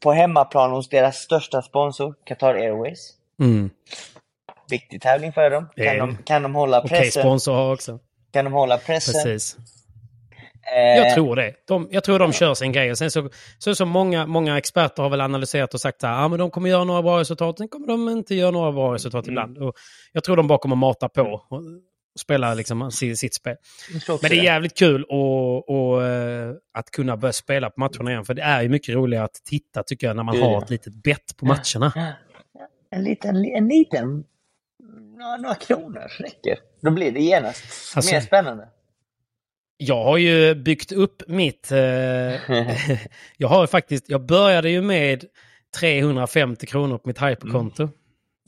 [0.00, 3.12] på hemmaplan hos deras största sponsor, Qatar Airways.
[3.40, 3.70] Mm.
[4.70, 5.68] Viktig tävling för dem.
[5.76, 7.22] Kan de, kan de hålla Okej pressen?
[7.22, 7.98] sponsor har också.
[8.32, 9.22] Kan de hålla pressen?
[9.22, 9.56] Precis.
[10.74, 11.54] Eh, Jag tror det.
[11.68, 12.90] De, jag tror de kör sin grej.
[12.90, 16.28] Och Sen så, så, så många, många experter har väl analyserat och sagt att ah,
[16.28, 17.58] men de kommer göra några bra resultat.
[17.58, 19.32] Sen kommer de inte göra några bra resultat Mm.
[19.32, 19.58] ibland.
[19.58, 19.74] Och
[20.12, 21.62] jag tror de bara kommer mata på och
[22.20, 23.56] spela liksom sitt, spel.
[24.08, 28.24] Men det är jävligt kul och, och, eh, att kunna börja spela på matcherna igen.
[28.24, 30.94] För det är ju mycket roligare att titta tycker jag när man har ett litet
[31.02, 32.14] bett på matcherna.
[32.90, 34.24] En liten, en liten,
[35.18, 36.58] några, några kronor räcker.
[36.82, 37.64] Då blir det genast
[37.96, 38.68] Alltså- mer spännande.
[39.76, 41.72] Jag har ju byggt upp mitt...
[41.72, 41.78] Eh,
[43.36, 44.04] jag har faktiskt...
[44.08, 45.24] Jag började ju med
[45.78, 47.88] 350 kronor på mitt hyperkonto.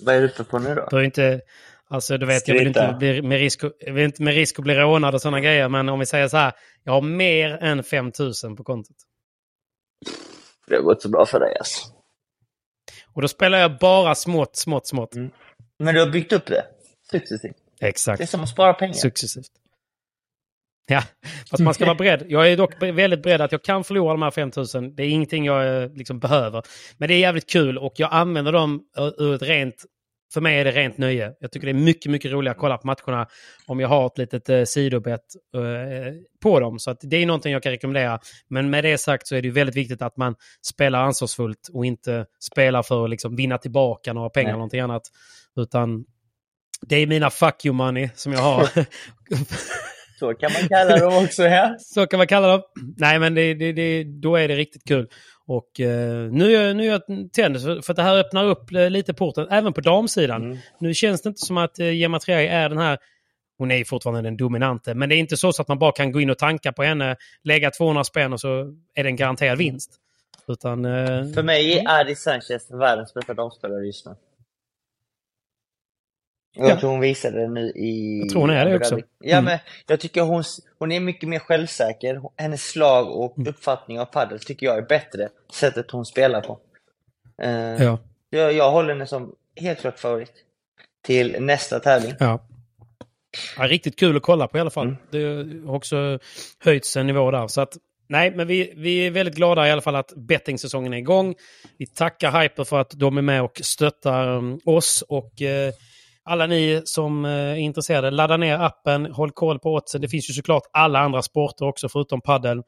[0.00, 0.86] Vad är du uppe på nu då?
[0.90, 1.40] Det är inte...
[1.90, 4.62] Alltså du vet, jag vill inte bli med risk, jag vill inte med risk att
[4.62, 5.68] bli rånad och sådana grejer.
[5.68, 6.52] Men om vi säger så här.
[6.84, 8.96] Jag har mer än 5000 på kontot.
[10.66, 11.86] Det har gått så bra för dig alltså.
[13.14, 15.14] Och då spelar jag bara smått, smått, smått.
[15.78, 16.64] Men du har byggt upp det
[17.10, 17.56] successivt.
[17.80, 18.18] Exakt.
[18.18, 18.94] Det är som att spara pengar.
[18.94, 19.50] Successivt.
[20.90, 21.02] Ja,
[21.50, 22.26] fast man ska vara beredd.
[22.28, 24.94] Jag är dock väldigt beredd att jag kan förlora de här 5000.
[24.94, 26.62] Det är ingenting jag eh, liksom behöver.
[26.98, 29.84] Men det är jävligt kul och jag använder dem ur ur ett rent...
[30.32, 31.32] För mig är det rent nöje.
[31.40, 33.26] Jag tycker det är mycket, mycket roligare att kolla på matcherna
[33.66, 35.24] om jag har ett litet eh, sidobett
[35.54, 36.78] eh, på dem.
[36.78, 38.20] Så att det är någonting jag kan rekommendera.
[38.48, 40.34] Men med det sagt så är det väldigt viktigt att man
[40.66, 44.50] spelar ansvarsfullt och inte spelar för att liksom vinna tillbaka några pengar Nej.
[44.50, 45.02] eller någonting annat.
[45.56, 46.04] Utan
[46.80, 48.68] det är mina fuck you money som jag har.
[50.18, 51.76] Så kan man kalla dem också ja.
[51.78, 52.62] Så kan man kalla dem.
[52.96, 55.08] Nej, men det, det, det, då är det riktigt kul.
[55.46, 57.02] Och eh, nu, är- nu är jag
[57.32, 60.44] tänd för att det här öppnar upp eh, lite porten, även på damsidan.
[60.44, 60.58] Mm.
[60.80, 62.98] Nu känns det inte som att eh, Gemma Triay är den här
[63.58, 66.12] hon är fortfarande den dominante, men det är inte så, så att man bara kan
[66.12, 68.60] gå in och tanka på henne, lägga 200 spänn och så
[68.94, 69.90] är det en garanterad vinst.
[70.48, 70.84] Utan...
[70.84, 74.12] Eh, För mig är Adi Sanchez världens bästa damspelare just nu.
[76.58, 76.80] Och jag Ja.
[76.80, 78.18] tror hon visade det nu i...
[78.20, 79.00] Jag tror hon är det också.
[79.20, 79.44] Ja, Mm.
[79.44, 80.44] men jag tycker hon,
[80.78, 82.22] hon är mycket mer självsäker.
[82.36, 83.48] Hennes slag och Mm.
[83.50, 85.28] uppfattning av padel tycker jag är bättre.
[85.54, 86.58] Sättet hon spelar på.
[87.42, 87.50] Eh,
[87.84, 87.98] ja.
[88.30, 90.32] jag, jag håller henne som helt klart favorit.
[91.02, 92.14] Till nästa tävling.
[92.18, 92.40] Ja.
[93.58, 93.66] ja.
[93.68, 94.86] Riktigt kul att kolla på i alla fall.
[94.86, 94.96] Mm.
[95.10, 96.18] Det har också
[96.64, 97.46] höjts en nivå där.
[97.48, 97.76] Så att,
[98.08, 101.34] nej, men vi, vi är väldigt glada i alla fall att bettingsäsongen är igång.
[101.78, 105.04] Vi tackar Hyper för att de är med och stöttar um, oss.
[105.08, 105.72] Och eh,
[106.28, 110.00] alla ni som eh, är intresserade, ladda ner appen, håll koll på oddsen.
[110.00, 112.62] Det finns ju såklart alla andra sporter också förutom padel.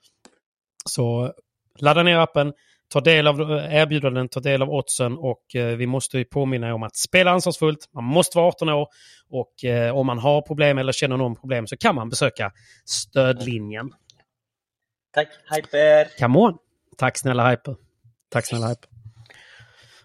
[0.84, 1.32] Så
[1.78, 2.52] ladda ner appen,
[2.92, 6.68] ta del av eh, erbjudanden, ta del av oddsen och eh, vi måste ju påminna
[6.68, 7.88] er om att spela ansvarsfullt.
[7.94, 8.88] Man måste vara 18 år
[9.30, 9.54] och
[9.92, 12.52] om man har problem eller känner någon problem så kan man besöka
[12.84, 13.90] stödlinjen.
[15.14, 16.18] Tack Hyper!
[16.18, 16.58] Come on!
[16.96, 17.76] Tack snälla Hyper.
[18.30, 18.89] Tack snälla Hyper.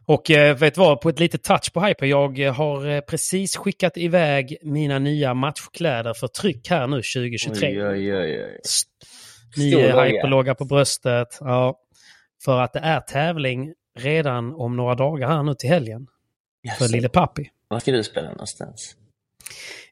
[0.07, 2.05] Och eh, vet du vad, på ett litet touch på Hyper.
[2.05, 7.67] Jag eh, har eh, precis skickat iväg mina nya matchkläder för tryck här nu 2023.
[7.67, 8.61] Oj, oj, oj, oj.
[9.57, 10.03] Ny logga.
[10.03, 11.37] hyperlogga på bröstet.
[11.39, 11.79] Ja,
[12.45, 16.07] för att det är tävling redan om några dagar här nu till helgen.
[16.77, 17.49] För Jaså, lille Pappi.
[17.67, 18.95] Var ska du spela någonstans?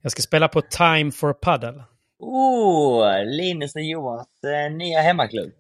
[0.02, 1.84] Jag ska spela på Time for Paddle.
[2.20, 5.52] Oh, Linus och Johans eh, nya hemmaklubb.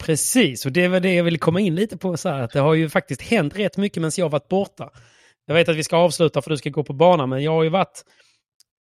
[0.00, 2.16] Precis, och det var det jag ville komma in lite på.
[2.16, 4.90] Så här, att det har ju faktiskt hänt rätt mycket medan jag har varit borta.
[5.46, 7.62] Jag vet att vi ska avsluta för du ska gå på banan, men jag har
[7.62, 8.02] ju varit,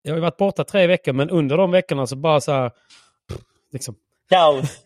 [0.01, 2.71] jag har ju varit borta tre veckor, men under de veckorna så bara så här...
[3.71, 3.95] Liksom,
[4.29, 4.79] Kaos!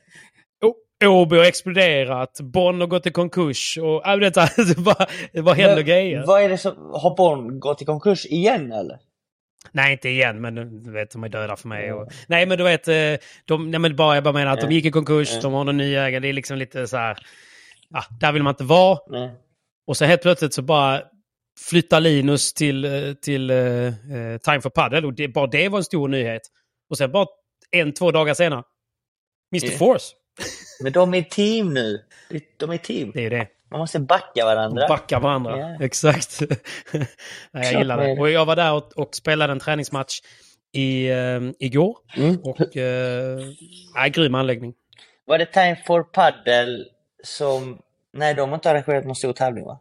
[1.06, 5.56] Åby har exploderat, Bonn har gått i konkurs och äh, det, det, bara, det bara
[5.56, 6.24] händer Men grejer.
[6.28, 6.76] Vad är det som...
[6.78, 9.00] Har Bonn gått i konkurs igen eller?
[9.72, 11.94] Nej, inte igen, men du vet, de är döda för mig.
[11.94, 14.72] Och, nej, men du vet, eh, de, nej, men bara, jag bara menar att de
[14.72, 16.20] gick i konkurs, de har någon ny ägare.
[16.20, 17.18] Det är liksom lite så här,
[17.90, 19.00] ja, där vill man inte vara.
[19.88, 21.02] Och så helt plötsligt så bara
[21.60, 25.78] flyttar Linus till, eh, till eh, eh, Time for Paddle och det, bara det var
[25.78, 26.42] en stor nyhet.
[26.90, 27.28] Och sen bara
[27.72, 28.64] en, två dagar senare,
[29.54, 29.66] Mr.
[29.66, 29.80] Yeah.
[29.80, 30.16] Force.
[30.84, 32.02] Men de är team nu.
[32.58, 33.12] De är team.
[33.14, 33.48] Det är det.
[33.74, 34.88] Man måste backa varandra.
[34.88, 35.60] Backa varandra.
[35.60, 35.86] Ja.
[35.86, 36.42] Exakt.
[36.92, 37.06] Nej,
[37.52, 38.20] jag gillar det.
[38.20, 40.20] Och jag var där och, och spelade en träningsmatch
[40.72, 41.98] i, eh, igår.
[42.18, 42.38] Mm.
[42.44, 42.78] Och...
[42.78, 43.40] Eh,
[43.96, 44.74] nej, grym anläggning.
[45.26, 46.86] Var det Time for Paddle
[47.24, 47.82] som...
[48.14, 49.80] Nej, de har inte arrangerat någon stor tävling va?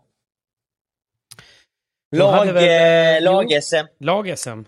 [2.10, 3.86] De Lag, hade väl- eh, lag-SM.
[4.00, 4.64] Lag-SM.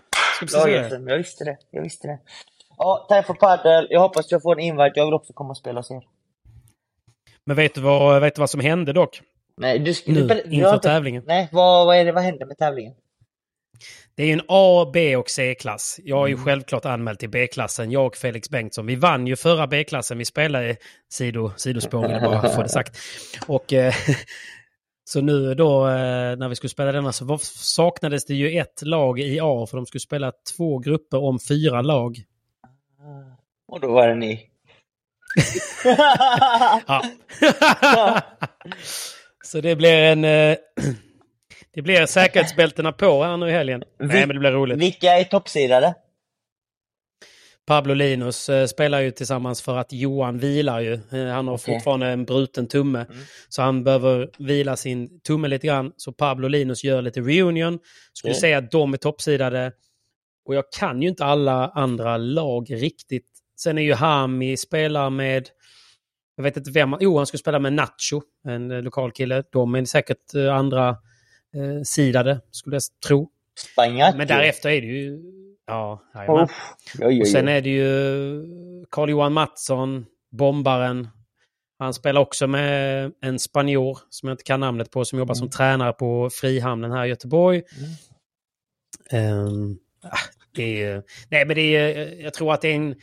[0.53, 1.57] Lag-SM, jag visste det.
[1.71, 2.19] Jag visste det.
[2.77, 3.87] Ja, Time for Paddle.
[3.89, 4.91] Jag hoppas jag får en invite.
[4.95, 6.01] Jag vill också komma och spela hos er.
[7.45, 9.21] Men vet du vad, vet du vad som hände dock?
[9.57, 11.23] Nej, du, Nu, du, du, inför inte- tävlingen.
[11.27, 12.93] Nej, vad, vad, är det, vad händer med tävlingen?
[14.15, 15.99] Det är ju en A, B och C-klass.
[16.03, 16.45] Jag är ju Mm.
[16.45, 17.91] självklart anmäld till B-klassen.
[17.91, 18.85] Jag och Felix Bengtsson.
[18.85, 20.17] Vi vann ju förra B-klassen.
[20.17, 20.75] Vi spelade
[21.09, 22.97] sido, sidospår, vill jag bara få det sagt.
[23.47, 23.93] Och, eh,
[25.09, 25.91] så nu då eh,
[26.37, 29.77] när vi skulle spela denna så var, saknades det ju ett lag i A för
[29.77, 32.17] de skulle spela två grupper om fyra lag.
[33.67, 34.49] Och då var det ni.
[36.87, 37.03] Ja.
[39.45, 40.23] så det blir en...
[40.25, 40.57] eh,
[41.73, 43.83] Det blir säkerhetsbältena på här nu i helgen.
[43.99, 44.77] Nej, men det blir roligt.
[44.77, 45.95] Vilka är toppsidade?
[47.67, 50.93] Pablo Linus eh, spelar ju tillsammans för att Johan vilar ju.
[50.93, 51.73] Eh, han har Okej.
[51.73, 53.05] fortfarande en bruten tumme.
[53.49, 55.91] Så han behöver vila sin tumme lite grann.
[55.97, 57.79] Så Pablo Linus gör lite reunion.
[58.13, 58.41] Skulle Okej.
[58.41, 59.71] säga att de är toppsidade.
[60.45, 63.27] Och jag kan ju inte alla andra lag riktigt.
[63.59, 65.49] Sen är ju Hami spelar med...
[66.35, 66.95] Jag vet inte vem.
[66.99, 69.43] Jo, han skulle spela med Nacho, en eh, lokal kille.
[69.51, 70.89] De är säkert eh, andra
[71.55, 73.29] eh, sidade, skulle jag tro.
[73.73, 74.15] Spagnac?
[74.15, 75.19] Men därefter är det ju...
[75.67, 76.47] Ja, oj,
[77.01, 81.07] oj, Och sen är det ju Carl-Johan Mattsson, bombaren.
[81.79, 85.49] Han spelar också med en spanjor som jag inte kan namnet på som jobbar som
[85.49, 87.63] tränare på Frihamnen här i Göteborg.
[89.09, 90.17] Ehm, ah,
[90.55, 92.95] det är, nej, men det är, jag tror att det är en,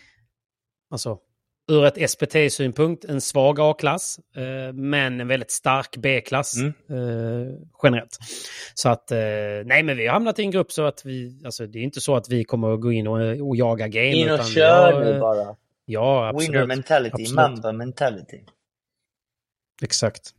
[0.93, 1.18] alltså,
[1.70, 6.72] ur ett SPT-synpunkt, en svag A-klass, eh, men en väldigt stark B-klass Mm.
[6.90, 8.18] eh, generellt.
[8.74, 9.18] Så att, eh,
[9.64, 12.01] nej men vi har hamnat i en grupp så att vi, alltså det är inte
[12.01, 14.07] så att vi kommer att gå in och, och jaga game.
[14.12, 15.57] In och kör nu eh, bara.
[15.84, 16.49] Ja, absolut.
[16.55, 17.34] Winner mentality, Absolut.
[17.34, 18.40] mamba mentality.
[19.82, 20.30] Exakt.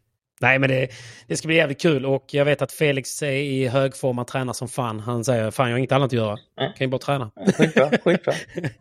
[0.42, 0.90] Nej, men det,
[1.28, 4.28] det ska bli jävligt kul och jag vet att Felix är i hög form och
[4.28, 5.00] tränar som fan.
[5.00, 6.38] Han säger fan jag har inget annat att göra.
[6.58, 6.74] Nej.
[6.78, 7.32] Kan ju bara träna.
[7.58, 8.34] Skitbra, skitbra.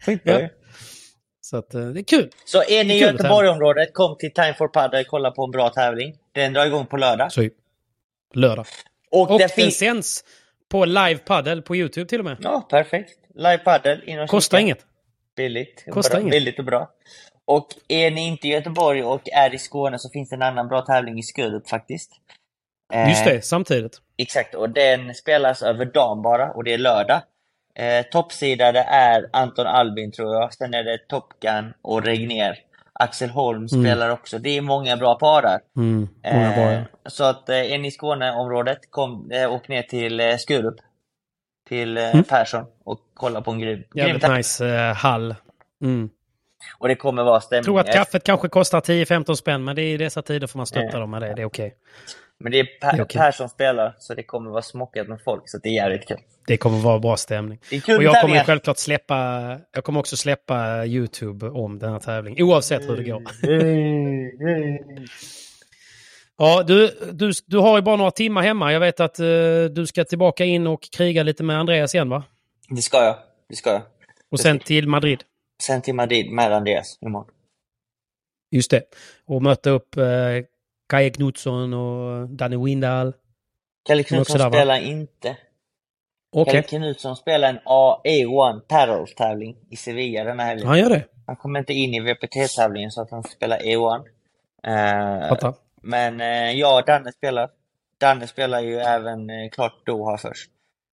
[0.06, 0.48] Skitbra Ja.
[1.44, 2.30] Så att eh, det är kul.
[2.44, 6.16] Så är ni i Göteborgsområdet, kom till Time for Padel, kolla på en bra tävling.
[6.32, 7.32] Den drar igång på lördag.
[7.32, 7.48] Så
[8.34, 8.66] lördag.
[9.10, 9.78] Och, Och det den finns...
[9.78, 10.24] sänds
[10.68, 12.36] på live paddle på Youtube till och med.
[12.40, 13.18] Ja, perfekt.
[13.34, 14.86] Live Padel, in och Kostar inget.
[15.36, 15.84] Billigt.
[15.86, 16.20] och Kostar bra.
[16.20, 16.32] inget.
[16.32, 16.90] Billigt och bra.
[17.44, 20.68] Och är ni inte i Göteborg och är i Skåne så finns det en annan
[20.68, 22.10] bra tävling i Skurup faktiskt.
[22.92, 24.00] Eh, Just det, samtidigt.
[24.16, 27.22] Exakt, och den spelas över dagen bara och det är lördag.
[27.78, 32.58] Eh, toppsidade är Anton Albin tror jag, sen är det Top Gun och Regner.
[32.94, 33.84] Axel Holm Mm.
[33.84, 34.38] spelar också.
[34.38, 35.60] Det är många bra par där.
[35.76, 36.72] Mm, många bra, ja.
[36.72, 40.74] Eh, så att eh, är ni i Skåneområdet, kom, eh, åk ner till eh, Skurup.
[41.68, 44.06] Till eh, Persson och kolla på en grym, grym Mm.
[44.06, 44.36] Jävligt tävling.
[44.36, 45.34] nice eh, hall.
[45.84, 46.10] Mm.
[46.78, 47.58] Och det kommer vara stämning.
[47.58, 50.46] Jag tror att Eh, kaffet kanske kostar 10-15 spänn, men det är i dessa tider
[50.46, 50.98] får man stötta Ja.
[50.98, 51.34] dem med det.
[51.34, 51.74] Det är okej.
[52.42, 53.20] Men det är, per, Det är okej.
[53.20, 55.42] Persson spelar, så det kommer vara smockat med folk.
[55.46, 56.18] Så det är jävligt kul.
[56.46, 57.58] Det kommer vara bra stämning.
[57.96, 62.88] Och jag kommer självklart släppa, jag kommer också släppa YouTube om den här tävlingen, oavsett
[62.88, 63.22] hur det går.
[66.38, 68.72] Ja, du, du, du har ju bara några timmar hemma.
[68.72, 69.26] Jag vet att eh,
[69.70, 72.24] du ska tillbaka in och kriga lite med Andreas igen, va?
[72.68, 73.16] Det ska jag.
[73.48, 73.82] Det ska jag.
[74.30, 75.22] Och sen till Madrid.
[75.62, 77.28] Sen till Madrid med Andreas imorgon.
[78.50, 78.82] Just det.
[79.26, 80.04] Och möta upp eh,
[80.92, 83.12] Kaje Knutsson och Danny Windahl.
[83.86, 85.36] Kalle Knutsson spelar inte.
[86.32, 86.52] Okej.
[86.52, 90.66] Kalle Knutsson spelar en A1 Parallels-tävling i Sevilla den här helgen.
[90.68, 91.04] Han gör det.
[91.26, 94.04] Han kommer inte in i VPT-tävlingen så att han spelar A1.
[94.66, 95.54] Eh, Fattar.
[95.82, 97.50] men eh, jag och Danne spelar.
[98.00, 100.50] Danne spelar ju även eh, klart Doha först.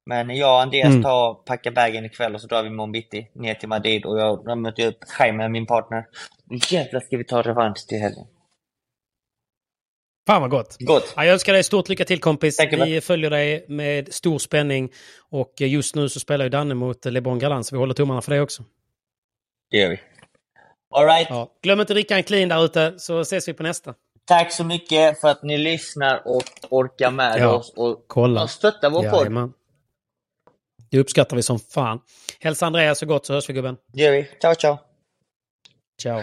[0.06, 1.02] Men jag och Andreas Mm.
[1.02, 4.42] tar, packar bagen ikväll och så drar vi imorgon bitti ner till Madrid och jag,
[4.46, 6.04] jag möter upp Jaime, min partner.
[6.70, 8.26] Jävlar ska vi ta revansch till helgen.
[10.28, 10.76] Fan vad gott.
[10.78, 11.12] Gott!
[11.16, 12.56] Ja, jag önskar dig stort lycka till kompis.
[12.56, 14.92] Tack, vi följer dig med stor spänning.
[15.30, 18.32] Och just nu så spelar ju Danne mot LeBron Galan, så vi håller tummarna för
[18.34, 18.62] det också.
[19.70, 20.00] Det gör vi.
[20.94, 21.52] Alright, Ja.
[21.62, 23.94] Glöm inte att dricka en clean där ute, så ses vi på nästa.
[24.24, 28.42] tack så mycket för att ni lyssnar och orkar med Ja, oss och, kolla.
[28.42, 29.20] och stöttar vår podd.
[29.20, 29.52] Jajamän.
[30.90, 32.00] Det uppskattar vi som fan.
[32.40, 33.76] Hälsa Andreas så gott så hörs vi gubben.
[33.92, 34.28] Det gör vi.
[34.40, 34.78] Ciao, ciao!
[36.02, 36.22] Ciao.